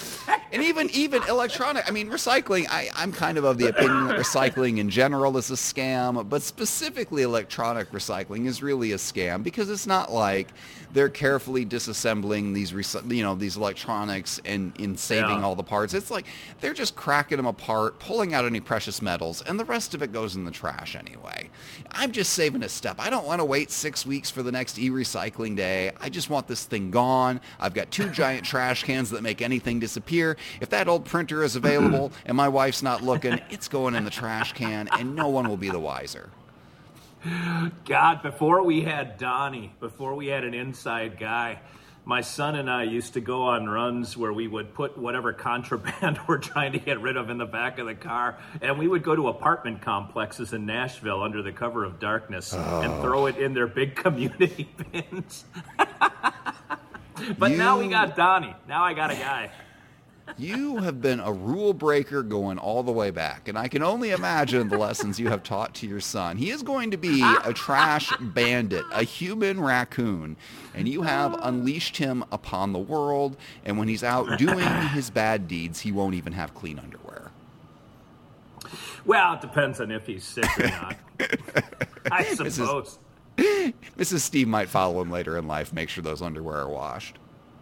and 0.53 0.63
even 0.63 0.89
even 0.91 1.21
electronic. 1.23 1.85
I 1.85 1.91
mean, 1.91 2.09
recycling. 2.09 2.65
I 2.69 2.89
I'm 2.95 3.11
kind 3.11 3.37
of 3.37 3.43
of 3.43 3.57
the 3.57 3.67
opinion 3.67 4.07
that 4.07 4.17
recycling 4.17 4.77
in 4.77 4.89
general 4.89 5.35
is 5.37 5.51
a 5.51 5.55
scam, 5.55 6.29
but 6.29 6.41
specifically 6.43 7.23
electronic 7.23 7.91
recycling 7.91 8.45
is 8.47 8.63
really 8.63 8.93
a 8.93 8.97
scam 8.97 9.43
because 9.43 9.69
it's 9.69 9.85
not 9.85 10.13
like 10.13 10.47
they're 10.93 11.09
carefully 11.09 11.65
disassembling 11.65 12.53
these 12.53 12.71
you 13.11 13.21
know 13.21 13.35
these 13.35 13.57
electronics 13.57 14.39
and 14.45 14.71
in 14.79 14.95
saving 14.95 15.29
Yeah. 15.39 15.43
all 15.43 15.55
the 15.55 15.63
parts. 15.63 15.93
It's 15.93 16.09
like 16.09 16.25
they're 16.61 16.73
just 16.73 16.95
cracking 16.95 17.35
them 17.35 17.45
apart, 17.47 17.99
pulling 17.99 18.33
out 18.33 18.45
any 18.45 18.61
precious 18.61 19.01
metals, 19.01 19.41
and 19.41 19.59
the 19.59 19.65
rest 19.65 19.93
of 19.93 20.01
it 20.01 20.13
goes 20.13 20.37
in 20.37 20.45
the 20.45 20.51
trash 20.51 20.68
anyway. 20.95 21.49
I'm 21.91 22.11
just 22.11 22.33
saving 22.33 22.63
a 22.63 22.69
step. 22.69 22.97
I 22.99 23.09
don't 23.09 23.25
want 23.25 23.39
to 23.39 23.45
wait 23.45 23.71
six 23.71 24.05
weeks 24.05 24.29
for 24.29 24.43
the 24.43 24.51
next 24.51 24.77
e-recycling 24.77 25.55
day. 25.55 25.91
I 25.99 26.09
just 26.09 26.29
want 26.29 26.47
this 26.47 26.65
thing 26.65 26.91
gone. 26.91 27.41
I've 27.59 27.73
got 27.73 27.91
two 27.91 28.09
giant 28.09 28.45
trash 28.45 28.83
cans 28.83 29.09
that 29.11 29.23
make 29.23 29.41
anything 29.41 29.79
disappear. 29.79 30.37
If 30.61 30.69
that 30.69 30.87
old 30.87 31.05
printer 31.05 31.43
is 31.43 31.55
available 31.55 32.11
and 32.25 32.35
my 32.35 32.47
wife's 32.47 32.83
not 32.83 33.03
looking, 33.03 33.39
it's 33.49 33.67
going 33.67 33.95
in 33.95 34.05
the 34.05 34.11
trash 34.11 34.53
can, 34.53 34.89
and 34.97 35.15
no 35.15 35.29
one 35.29 35.47
will 35.47 35.57
be 35.57 35.69
the 35.69 35.79
wiser. 35.79 36.29
God, 37.85 38.21
before 38.21 38.63
we 38.63 38.81
had 38.81 39.17
Donnie, 39.17 39.73
before 39.79 40.15
we 40.15 40.27
had 40.27 40.43
an 40.43 40.53
inside 40.53 41.19
guy, 41.19 41.59
my 42.05 42.21
son 42.21 42.55
and 42.55 42.69
I 42.69 42.83
used 42.83 43.13
to 43.13 43.21
go 43.21 43.43
on 43.43 43.69
runs 43.69 44.17
where 44.17 44.33
we 44.33 44.47
would 44.47 44.73
put 44.73 44.97
whatever 44.97 45.33
contraband 45.33 46.19
we're 46.27 46.37
trying 46.37 46.71
to 46.73 46.79
get 46.79 47.01
rid 47.01 47.17
of 47.17 47.29
in 47.29 47.37
the 47.37 47.45
back 47.45 47.79
of 47.79 47.85
the 47.87 47.95
car, 47.95 48.37
and 48.61 48.79
we 48.79 48.87
would 48.87 49.03
go 49.03 49.15
to 49.15 49.27
apartment 49.27 49.81
complexes 49.81 50.53
in 50.53 50.65
Nashville 50.65 51.21
under 51.21 51.41
the 51.41 51.51
cover 51.51 51.83
of 51.83 51.99
darkness 51.99 52.53
and 52.53 52.63
oh. 52.63 53.01
throw 53.01 53.25
it 53.27 53.37
in 53.37 53.53
their 53.53 53.67
big 53.67 53.95
community 54.03 54.69
bins. 54.91 55.45
but 57.37 57.51
now 57.51 57.79
we 57.79 57.87
got 57.87 58.15
Donnie. 58.15 58.55
Now 58.67 58.83
I 58.83 58.93
got 58.93 59.11
a 59.11 59.15
guy. 59.15 59.51
You 60.37 60.77
have 60.77 61.01
been 61.01 61.19
a 61.19 61.31
rule 61.31 61.73
breaker 61.73 62.23
going 62.23 62.57
all 62.57 62.83
the 62.83 62.91
way 62.91 63.11
back, 63.11 63.47
and 63.47 63.57
I 63.57 63.67
can 63.67 63.83
only 63.83 64.11
imagine 64.11 64.69
the 64.69 64.77
lessons 64.77 65.19
you 65.19 65.29
have 65.29 65.43
taught 65.43 65.73
to 65.75 65.87
your 65.87 65.99
son. 65.99 66.37
He 66.37 66.49
is 66.49 66.63
going 66.63 66.91
to 66.91 66.97
be 66.97 67.23
a 67.43 67.53
trash 67.53 68.11
bandit, 68.19 68.85
a 68.91 69.03
human 69.03 69.59
raccoon, 69.59 70.37
and 70.73 70.87
you 70.87 71.01
have 71.01 71.37
unleashed 71.41 71.97
him 71.97 72.23
upon 72.31 72.73
the 72.73 72.79
world, 72.79 73.37
and 73.65 73.77
when 73.77 73.87
he's 73.87 74.03
out 74.03 74.37
doing 74.37 74.67
his 74.89 75.09
bad 75.09 75.47
deeds, 75.47 75.81
he 75.81 75.91
won't 75.91 76.15
even 76.15 76.33
have 76.33 76.53
clean 76.53 76.79
underwear. 76.79 77.31
Well, 79.05 79.33
it 79.33 79.41
depends 79.41 79.81
on 79.81 79.91
if 79.91 80.05
he's 80.05 80.23
sick 80.23 80.45
or 80.59 80.67
not. 80.67 80.97
I 82.11 82.23
suppose. 82.23 82.99
Mrs. 83.37 84.19
Steve 84.19 84.47
might 84.47 84.69
follow 84.69 85.01
him 85.01 85.09
later 85.09 85.37
in 85.37 85.47
life. 85.47 85.71
Make 85.73 85.89
sure 85.89 86.03
those 86.03 86.21
underwear 86.21 86.57
are 86.57 86.69
washed. 86.69 87.17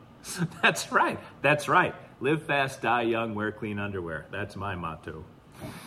That's 0.61 0.91
right. 0.91 1.19
That's 1.41 1.67
right. 1.67 1.95
Live 2.19 2.43
fast, 2.43 2.81
die 2.81 3.03
young, 3.03 3.35
wear 3.35 3.51
clean 3.51 3.79
underwear. 3.79 4.25
That's 4.31 4.55
my 4.55 4.75
motto. 4.75 5.23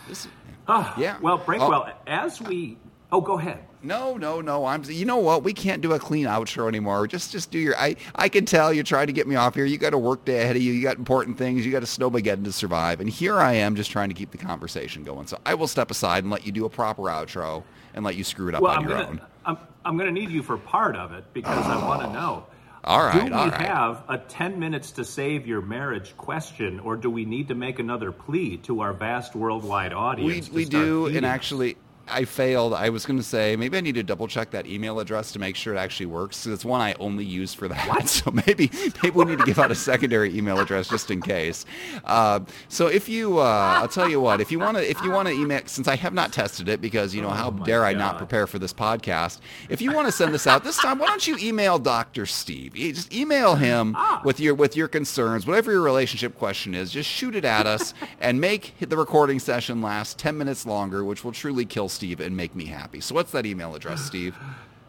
This- 0.09 0.29
Oh, 0.69 0.95
Yeah. 0.97 1.17
Well, 1.21 1.39
Breakwell, 1.39 1.93
as 2.07 2.41
we. 2.41 2.77
Oh, 3.11 3.21
go 3.21 3.39
ahead. 3.39 3.59
No, 3.83 4.17
no, 4.17 4.41
no. 4.41 4.67
I'm. 4.67 4.85
You 4.85 5.05
know 5.05 5.17
what? 5.17 5.43
We 5.43 5.53
can't 5.53 5.83
do 5.83 5.95
a 5.95 5.99
clean 5.99 6.27
outro 6.27 6.69
anymore. 6.69 7.09
Just, 7.09 7.33
just 7.33 7.51
do 7.51 7.59
your. 7.59 7.77
I, 7.77 7.97
I 8.15 8.29
can 8.29 8.45
tell 8.45 8.73
you're 8.73 8.85
trying 8.85 9.09
to 9.09 9.13
get 9.13 9.27
me 9.27 9.35
off 9.35 9.57
here. 9.57 9.65
You 9.65 9.79
got 9.79 9.95
a 9.95 9.99
work 9.99 10.25
day 10.25 10.43
ahead 10.43 10.55
of 10.55 10.63
you. 10.63 10.73
You 10.73 10.83
got 10.83 10.97
important 10.97 11.37
things. 11.37 11.67
You 11.67 11.73
got 11.73 11.83
a 11.83 11.87
snowmageddon 11.87 12.45
to 12.45 12.53
survive. 12.53 13.01
And 13.01 13.09
here 13.11 13.39
I 13.41 13.55
am, 13.55 13.75
just 13.75 13.91
trying 13.91 14.11
to 14.11 14.15
keep 14.15 14.31
the 14.31 14.39
conversation 14.39 15.03
going. 15.03 15.27
So 15.27 15.39
I 15.45 15.55
will 15.55 15.67
step 15.67 15.91
aside 15.91 16.23
and 16.23 16.31
let 16.33 16.47
you 16.47 16.53
do 16.53 16.67
a 16.67 16.71
proper 16.71 17.03
outro 17.05 17.65
and 17.95 18.05
let 18.05 18.15
you 18.15 18.23
screw 18.23 18.49
it 18.49 18.55
up 18.55 18.63
Well, 18.63 18.71
on 18.73 18.79
I'm 18.85 18.89
your 18.89 18.99
gonna, 18.99 19.09
own. 19.09 19.21
I'm, 19.45 19.59
I'm 19.85 19.97
going 19.97 20.15
to 20.15 20.21
need 20.21 20.31
you 20.31 20.43
for 20.45 20.57
part 20.57 20.95
of 20.95 21.13
it 21.13 21.25
because 21.33 21.67
I 21.67 21.85
want 21.85 22.03
to 22.03 22.13
know. 22.13 22.47
All 22.83 23.03
right, 23.03 23.19
Do 23.19 23.25
we 23.27 23.31
right. 23.31 23.53
have 23.61 24.05
a 24.09 24.17
10 24.17 24.59
minutes 24.59 24.93
to 24.93 25.05
save 25.05 25.47
your 25.47 25.61
marriage 25.61 26.17
question, 26.17 26.81
or 26.81 26.97
do 26.97 27.11
we 27.11 27.27
need 27.27 27.49
to 27.49 27.55
make 27.55 27.79
another 27.79 28.11
plea 28.11 28.57
to 28.59 28.81
our 28.81 28.95
vast 28.95 29.35
worldwide 29.35 29.93
audience? 29.93 30.49
to 30.49 30.55
we 30.55 30.65
do, 30.65 31.07
and 31.07 31.27
actually, 31.27 31.77
I 32.11 32.25
failed. 32.25 32.75
I 32.75 32.89
was 32.91 33.07
going 33.07 33.19
to 33.19 33.25
say 33.25 33.57
maybe 33.57 33.77
I 33.77 33.81
need 33.81 33.95
to 33.95 34.03
double 34.03 34.27
check 34.29 34.51
that 34.51 34.67
email 34.67 35.01
address 35.01 35.33
to 35.33 35.39
make 35.39 35.57
sure 35.57 35.75
it 35.75 35.79
actually 35.79 36.07
works. 36.07 36.45
'cause 36.45 36.53
it's 36.53 36.65
one 36.65 36.81
I 36.81 36.95
only 37.01 37.25
use 37.25 37.55
for 37.55 37.69
that. 37.69 38.09
So 38.11 38.31
maybe 38.31 38.71
maybe 39.03 39.11
we 39.15 39.25
need 39.25 39.39
to 39.39 39.45
give 39.45 39.59
out 39.59 39.71
a 39.71 39.75
secondary 39.75 40.37
email 40.37 40.59
address 40.59 40.89
just 40.89 41.11
in 41.11 41.21
case. 41.23 41.65
Uh, 42.05 42.41
so 42.69 42.87
if 42.89 43.09
you, 43.09 43.39
uh, 43.39 43.79
I'll 43.81 43.89
tell 43.89 44.09
you 44.09 44.21
what, 44.21 44.41
if 44.41 44.51
you 44.51 44.59
want 44.59 44.77
to, 44.77 44.89
if 44.91 45.01
you 45.03 45.11
want 45.11 45.29
to 45.29 45.35
email, 45.35 45.61
since 45.67 45.87
I 45.89 45.97
have 45.97 46.13
not 46.13 46.33
tested 46.33 46.69
it 46.69 46.81
because 46.81 47.15
you 47.15 47.23
know 47.23 47.29
how 47.31 47.49
Oh 47.49 47.53
my 47.53 47.65
dare 47.67 47.85
I 47.85 47.93
not 47.93 48.19
prepare 48.19 48.47
for 48.47 48.59
this 48.59 48.73
podcast. 48.73 49.39
If 49.69 49.81
you 49.81 49.93
want 49.93 50.07
to 50.09 50.13
send 50.13 50.33
this 50.35 50.47
out 50.47 50.65
this 50.65 50.77
time, 50.79 50.99
why 50.99 51.07
don't 51.07 51.27
you 51.27 51.37
email 51.39 51.79
Doctor 51.79 52.27
Steve? 52.27 52.75
Just 52.75 53.13
email 53.13 53.55
him 53.55 53.95
Ah. 53.97 54.23
with 54.25 54.41
your 54.41 54.55
with 54.55 54.77
your 54.77 54.89
concerns, 54.89 55.47
whatever 55.47 55.71
your 55.71 55.83
relationship 55.83 56.37
question 56.39 56.75
is. 56.75 56.91
Just 56.91 57.09
shoot 57.09 57.35
it 57.37 57.45
at 57.45 57.67
us 57.67 57.95
and 58.21 58.41
make 58.41 58.75
the 58.81 58.97
recording 58.97 59.39
session 59.39 59.81
last 59.83 60.19
ten 60.19 60.37
minutes 60.37 60.67
longer, 60.67 61.05
which 61.05 61.23
will 61.25 61.33
truly 61.33 61.65
kill 61.65 61.89
Steve 61.89 62.00
and 62.03 62.37
make 62.37 62.55
me 62.55 62.67
happy. 62.67 63.01
So 63.01 63.15
what's 63.15 63.33
that 63.33 63.47
email 63.47 63.75
address, 63.75 64.03
Steve? 64.03 64.37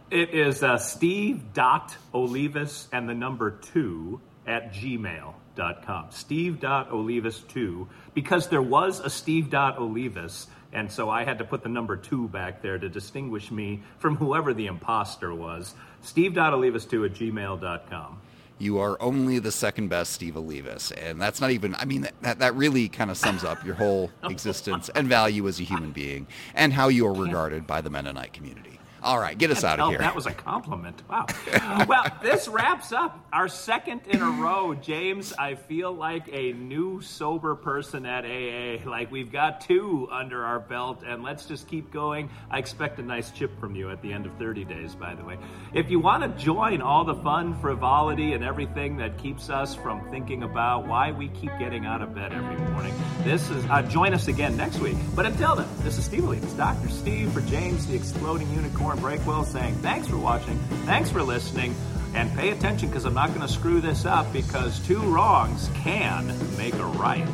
It 0.10 0.32
is 0.32 0.62
uh, 0.63 0.78
steve.olivas 0.78 2.88
and 2.91 3.08
the 3.08 3.13
number 3.13 3.52
two 3.52 4.19
at 4.45 4.74
gmail.com. 4.74 6.08
Steve.olivas2, 6.10 7.88
because 8.13 8.50
there 8.50 8.62
was 8.62 9.00
a 9.00 9.10
Steve.olivas, 9.10 10.47
and 10.74 10.91
so 10.91 11.10
I 11.10 11.24
had 11.24 11.38
to 11.39 11.45
put 11.45 11.63
the 11.63 11.69
number 11.69 11.95
two 11.95 12.28
back 12.28 12.62
there 12.62 12.78
to 12.78 12.89
distinguish 12.89 13.52
me 13.52 13.84
from 14.00 14.17
whoever 14.17 14.54
the 14.54 14.67
imposter 14.67 15.34
was. 15.34 15.76
Steve.olivas2 16.02 17.06
at 17.06 17.13
gmail.com. 17.13 18.21
You 18.62 18.78
are 18.78 18.95
only 19.02 19.39
the 19.39 19.52
second 19.52 19.88
best 19.88 20.13
Steve 20.13 20.36
Olivas, 20.36 20.91
and 20.95 21.19
that's 21.19 21.41
not 21.41 21.50
even. 21.50 21.74
I 21.74 21.86
mean, 21.86 22.08
that 22.21 22.38
that 22.38 22.54
really 22.54 22.89
kind 22.89 23.10
of 23.10 23.17
sums 23.17 23.43
up 23.43 23.65
your 23.65 23.74
whole 23.74 24.12
existence 24.24 24.88
and 24.93 25.08
value 25.08 25.47
as 25.47 25.60
a 25.60 25.63
human 25.63 25.91
being, 25.91 26.28
and 26.54 26.71
how 26.71 26.88
you 26.88 27.08
are 27.08 27.13
regarded 27.13 27.65
by 27.65 27.82
the 27.82 27.89
Mennonite 27.89 28.34
community. 28.34 28.78
All 29.04 29.18
right, 29.20 29.36
get 29.36 29.50
us 29.50 29.64
out 29.64 29.80
of 29.80 29.88
Oh, 29.88 29.90
here. 29.90 29.98
that 30.00 30.16
was 30.16 30.28
a 30.28 30.32
compliment. 30.32 31.02
Wow. 31.10 31.26
well, 31.88 32.06
this 32.22 32.48
wraps 32.48 32.92
up 32.92 33.26
our 33.34 33.48
second 33.48 34.02
in 34.08 34.22
a 34.22 34.30
row. 34.30 34.76
James, 34.76 35.34
I 35.34 35.56
feel 35.56 35.92
like 35.92 36.30
a 36.32 36.54
new 36.54 37.02
sober 37.02 37.56
person 37.56 38.06
at 38.06 38.26
AA. 38.26 38.88
Like 38.88 39.12
we've 39.12 39.32
got 39.32 39.62
two 39.62 40.08
under 40.12 40.46
our 40.46 40.60
belt, 40.60 41.02
and 41.04 41.24
let's 41.24 41.46
just 41.46 41.68
keep 41.68 41.92
going. 41.92 42.30
I 42.52 42.60
expect 42.60 43.00
a 43.00 43.02
nice 43.02 43.32
chip 43.32 43.60
from 43.60 43.76
you 43.76 43.90
at 43.90 44.04
the 44.04 44.14
end 44.14 44.28
of 44.28 44.34
30 44.38 44.66
days, 44.66 44.94
by 44.94 45.16
the 45.16 45.24
way. 45.24 45.38
If 45.74 45.90
you 45.90 46.00
want 46.00 46.22
to 46.22 46.44
join 46.44 46.84
all 46.84 47.04
the 47.04 47.16
fun, 47.16 47.60
frivolity, 47.60 48.34
and 48.34 48.44
everything 48.44 48.98
that 48.98 49.18
keeps 49.18 49.50
us 49.50 49.74
from 49.74 50.08
thinking 50.12 50.44
about 50.44 50.86
why 50.88 51.12
we 51.12 51.30
keep 51.30 51.58
getting 51.58 51.88
out 51.88 52.04
of 52.04 52.14
bed 52.14 52.34
every 52.34 52.58
morning, 52.72 52.94
this 53.24 53.50
is 53.50 53.66
uh, 53.66 53.82
join 53.82 54.14
us 54.14 54.28
again 54.28 54.56
next 54.58 54.78
week. 54.80 54.98
But 55.16 55.26
until 55.26 55.56
then, 55.56 55.68
this 55.80 55.98
is 55.98 56.06
Steve 56.06 56.26
Lee. 56.26 56.38
It's 56.38 56.54
Dr. 56.54 56.90
Steve 56.90 57.32
for 57.34 57.42
James, 57.42 57.88
the 57.88 57.96
exploding 57.96 58.52
unicorn 58.54 58.90
Breakwell, 58.95 59.45
saying 59.45 59.75
thanks 59.75 60.08
for 60.08 60.17
watching, 60.17 60.58
thanks 60.86 61.10
for 61.10 61.23
listening, 61.23 61.75
and 62.13 62.34
pay 62.36 62.49
attention 62.49 62.89
because 62.89 63.06
I'm 63.06 63.13
not 63.13 63.30
going 63.30 63.41
to 63.41 63.47
screw 63.47 63.82
this 63.82 64.06
up 64.06 64.32
because 64.34 64.80
two 64.86 64.99
wrongs 64.99 65.69
can 65.75 66.27
make 66.58 66.73
a 66.75 66.86
right. 66.86 67.27